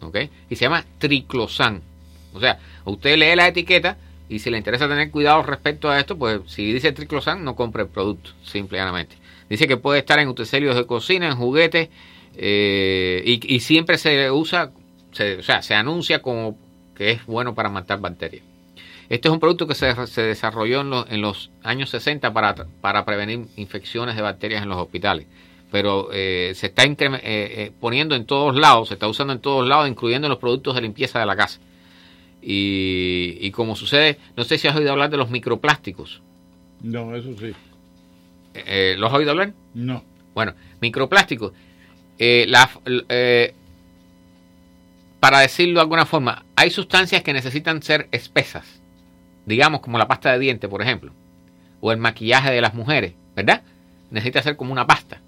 [0.00, 0.18] ¿Ok?
[0.50, 1.82] Y se llama triclosan.
[2.32, 3.96] O sea, usted lee la etiqueta
[4.28, 7.84] y si le interesa tener cuidado respecto a esto, pues si dice triclosan, no compre
[7.84, 9.14] el producto, simplemente.
[9.48, 11.90] Dice que puede estar en utensilios de cocina, en juguetes,
[12.34, 14.72] eh, y, siempre se usa,
[15.12, 16.58] o sea, se anuncia como
[16.96, 18.42] que es bueno para matar bacterias.
[19.08, 22.54] Este es un producto que se, se desarrolló en los, en los años 60 para,
[22.80, 25.26] para prevenir infecciones de bacterias en los hospitales.
[25.70, 29.66] Pero eh, se está eh, eh, poniendo en todos lados, se está usando en todos
[29.68, 31.58] lados, incluyendo en los productos de limpieza de la casa.
[32.40, 36.22] Y, y como sucede, no sé si has oído hablar de los microplásticos.
[36.82, 37.52] No, eso sí.
[38.54, 39.52] Eh, ¿Lo has oído hablar?
[39.74, 40.04] No.
[40.34, 41.52] Bueno, microplásticos.
[42.18, 42.70] Eh, la-
[43.08, 43.54] eh,
[45.20, 48.80] para decirlo de alguna forma, hay sustancias que necesitan ser espesas.
[49.46, 51.12] Digamos como la pasta de diente, por ejemplo.
[51.80, 53.62] O el maquillaje de las mujeres, ¿verdad?
[54.10, 55.20] Necesita ser como una pasta.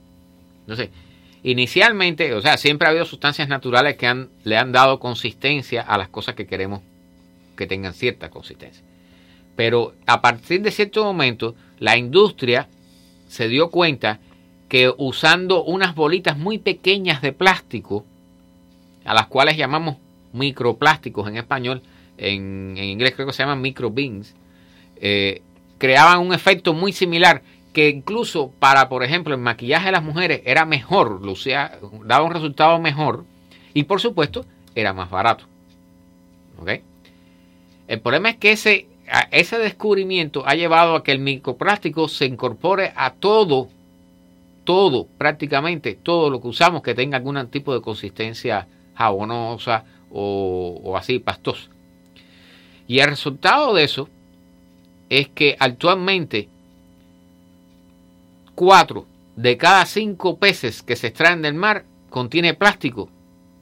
[0.60, 0.90] Entonces,
[1.42, 6.08] inicialmente, o sea, siempre ha habido sustancias naturales que le han dado consistencia a las
[6.08, 6.80] cosas que queremos
[7.56, 8.84] que tengan cierta consistencia.
[9.56, 12.68] Pero a partir de cierto momento, la industria
[13.26, 14.20] se dio cuenta
[14.68, 18.04] que usando unas bolitas muy pequeñas de plástico,
[19.04, 19.96] a las cuales llamamos
[20.32, 21.82] microplásticos en español,
[22.18, 24.34] en, inglés creo que se llaman microbeans,
[24.96, 25.42] eh,
[25.78, 27.42] creaban un efecto muy similar
[27.72, 32.32] que incluso para, por ejemplo, el maquillaje de las mujeres era mejor, lucía, daba un
[32.32, 33.26] resultado mejor
[33.74, 35.44] y por supuesto era más barato.
[37.86, 38.88] El problema es que ese,
[39.30, 43.68] ese descubrimiento ha llevado a que el microplástico se incorpore a todo,
[44.64, 50.96] todo, prácticamente todo lo que usamos que tenga algún tipo de consistencia jabonosa o, o
[50.96, 51.75] así pastosa.
[52.86, 54.08] Y el resultado de eso
[55.08, 56.48] es que actualmente
[58.54, 59.06] cuatro
[59.36, 63.08] de cada cinco peces que se extraen del mar contiene plástico.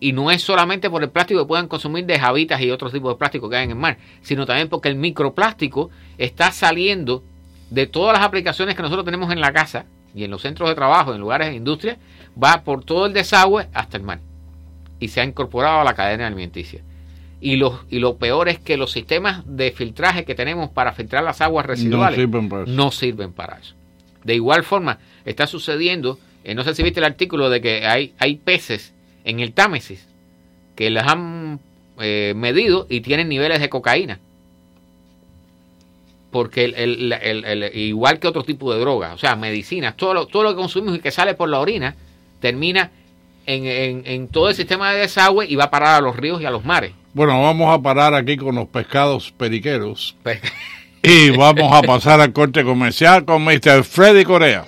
[0.00, 3.12] Y no es solamente por el plástico que puedan consumir de jabitas y otros tipos
[3.12, 7.22] de plástico que hay en el mar, sino también porque el microplástico está saliendo
[7.70, 10.74] de todas las aplicaciones que nosotros tenemos en la casa y en los centros de
[10.74, 11.98] trabajo, en lugares de industria,
[12.40, 14.20] va por todo el desagüe hasta el mar.
[15.00, 16.82] Y se ha incorporado a la cadena alimenticia.
[17.46, 21.22] Y lo, y lo peor es que los sistemas de filtraje que tenemos para filtrar
[21.22, 22.72] las aguas residuales sirven para eso.
[22.72, 23.74] no sirven para eso.
[24.24, 28.14] De igual forma, está sucediendo, eh, no sé si viste el artículo de que hay,
[28.18, 30.06] hay peces en el Támesis
[30.74, 31.60] que las han
[32.00, 34.20] eh, medido y tienen niveles de cocaína.
[36.30, 40.14] Porque el, el- el- el- igual que otro tipo de drogas, o sea, medicinas, todo
[40.14, 41.94] lo, todo lo que consumimos y que sale por la orina,
[42.40, 42.90] termina
[43.46, 46.40] en, en- en todo el sistema de desagüe y va a parar a los ríos
[46.40, 46.92] y a los mares.
[47.14, 50.16] Bueno, vamos a parar aquí con los pescados periqueros.
[51.06, 53.84] Y vamos a pasar al corte comercial con Mr.
[53.84, 54.64] Freddy Corea.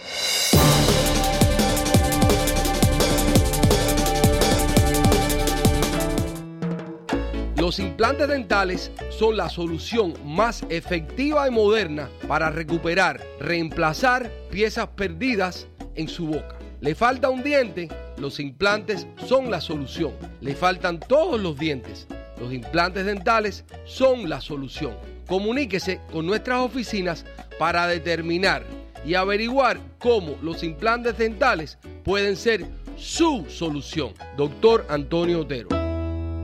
[7.56, 15.68] Los implantes dentales son la solución más efectiva y moderna para recuperar, reemplazar piezas perdidas
[15.94, 16.58] en su boca.
[16.82, 17.88] ¿Le falta un diente?
[18.18, 20.12] Los implantes son la solución.
[20.40, 22.06] ¿Le faltan todos los dientes?
[22.40, 24.94] Los implantes dentales son la solución.
[25.26, 27.24] Comuníquese con nuestras oficinas
[27.58, 28.64] para determinar
[29.04, 34.12] y averiguar cómo los implantes dentales pueden ser su solución.
[34.36, 35.68] Doctor Antonio Otero.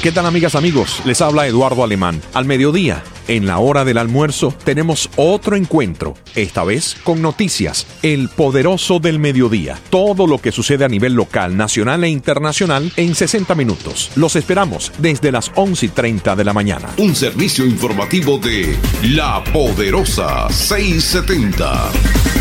[0.03, 1.01] ¿Qué tal amigas amigos?
[1.05, 2.21] Les habla Eduardo Alemán.
[2.33, 8.29] Al mediodía, en la hora del almuerzo, tenemos otro encuentro, esta vez con noticias, el
[8.29, 9.81] poderoso del mediodía.
[9.91, 14.11] Todo lo que sucede a nivel local, nacional e internacional en 60 minutos.
[14.15, 16.89] Los esperamos desde las 11 y 30 de la mañana.
[16.99, 22.36] Un servicio informativo de La Poderosa 670.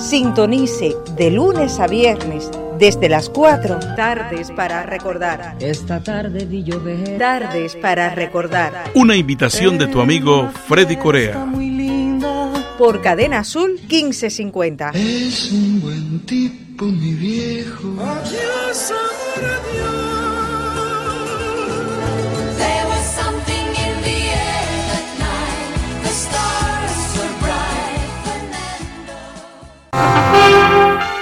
[0.00, 5.56] Sintonice de lunes a viernes desde las 4 tardes para recordar.
[5.60, 7.18] Esta tarde vi llover.
[7.18, 8.90] Tardes para recordar.
[8.94, 11.46] Una invitación de tu amigo Freddy Corea.
[12.78, 14.92] Por Cadena Azul 1550.
[14.94, 17.94] Es un buen tipo, mi viejo.
[18.00, 19.69] Adiós, amor, adiós.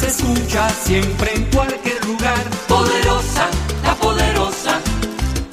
[0.00, 2.38] se escucha siempre en cualquier lugar.
[2.66, 3.48] Poderosa,
[3.84, 4.80] la poderosa,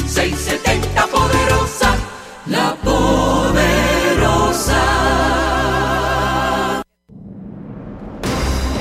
[0.06, 1.95] 670 poderosa,
[2.45, 3.64] la poderosa.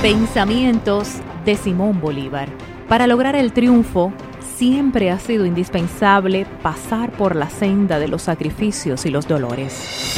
[0.03, 1.09] Pensamientos
[1.45, 2.49] de Simón Bolívar.
[2.89, 4.13] Para lograr el triunfo,
[4.57, 10.15] siempre ha sido indispensable pasar por la senda de los sacrificios y los dolores.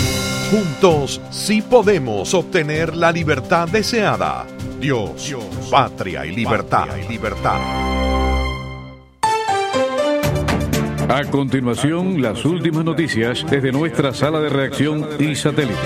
[0.51, 4.47] Juntos sí podemos obtener la libertad deseada.
[4.81, 5.35] Dios,
[5.71, 6.87] patria y libertad.
[6.97, 7.59] y libertad.
[11.09, 15.79] A continuación, las últimas noticias desde nuestra sala de reacción y satélites.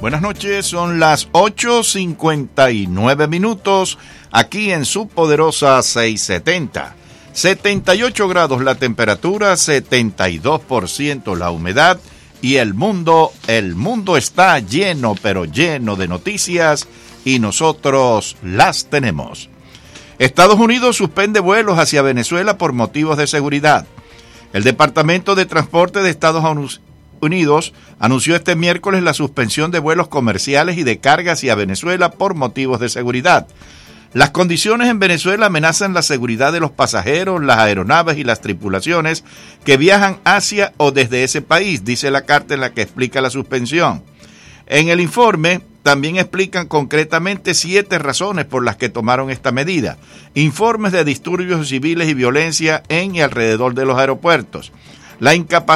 [0.00, 3.98] Buenas noches, son las 8.59 minutos
[4.32, 6.96] aquí en su poderosa 670.
[7.32, 12.00] 78 grados la temperatura, 72% la humedad
[12.40, 16.86] y el mundo, el mundo está lleno, pero lleno de noticias
[17.24, 19.50] y nosotros las tenemos.
[20.18, 23.86] Estados Unidos suspende vuelos hacia Venezuela por motivos de seguridad.
[24.52, 26.80] El Departamento de Transporte de Estados
[27.20, 32.34] Unidos anunció este miércoles la suspensión de vuelos comerciales y de carga hacia Venezuela por
[32.34, 33.46] motivos de seguridad.
[34.14, 39.22] Las condiciones en Venezuela amenazan la seguridad de los pasajeros, las aeronaves y las tripulaciones
[39.64, 43.28] que viajan hacia o desde ese país, dice la carta en la que explica la
[43.28, 44.02] suspensión.
[44.66, 49.98] En el informe también explican concretamente siete razones por las que tomaron esta medida.
[50.34, 54.72] Informes de disturbios civiles y violencia en y alrededor de los aeropuertos.
[55.20, 55.66] La incapacidad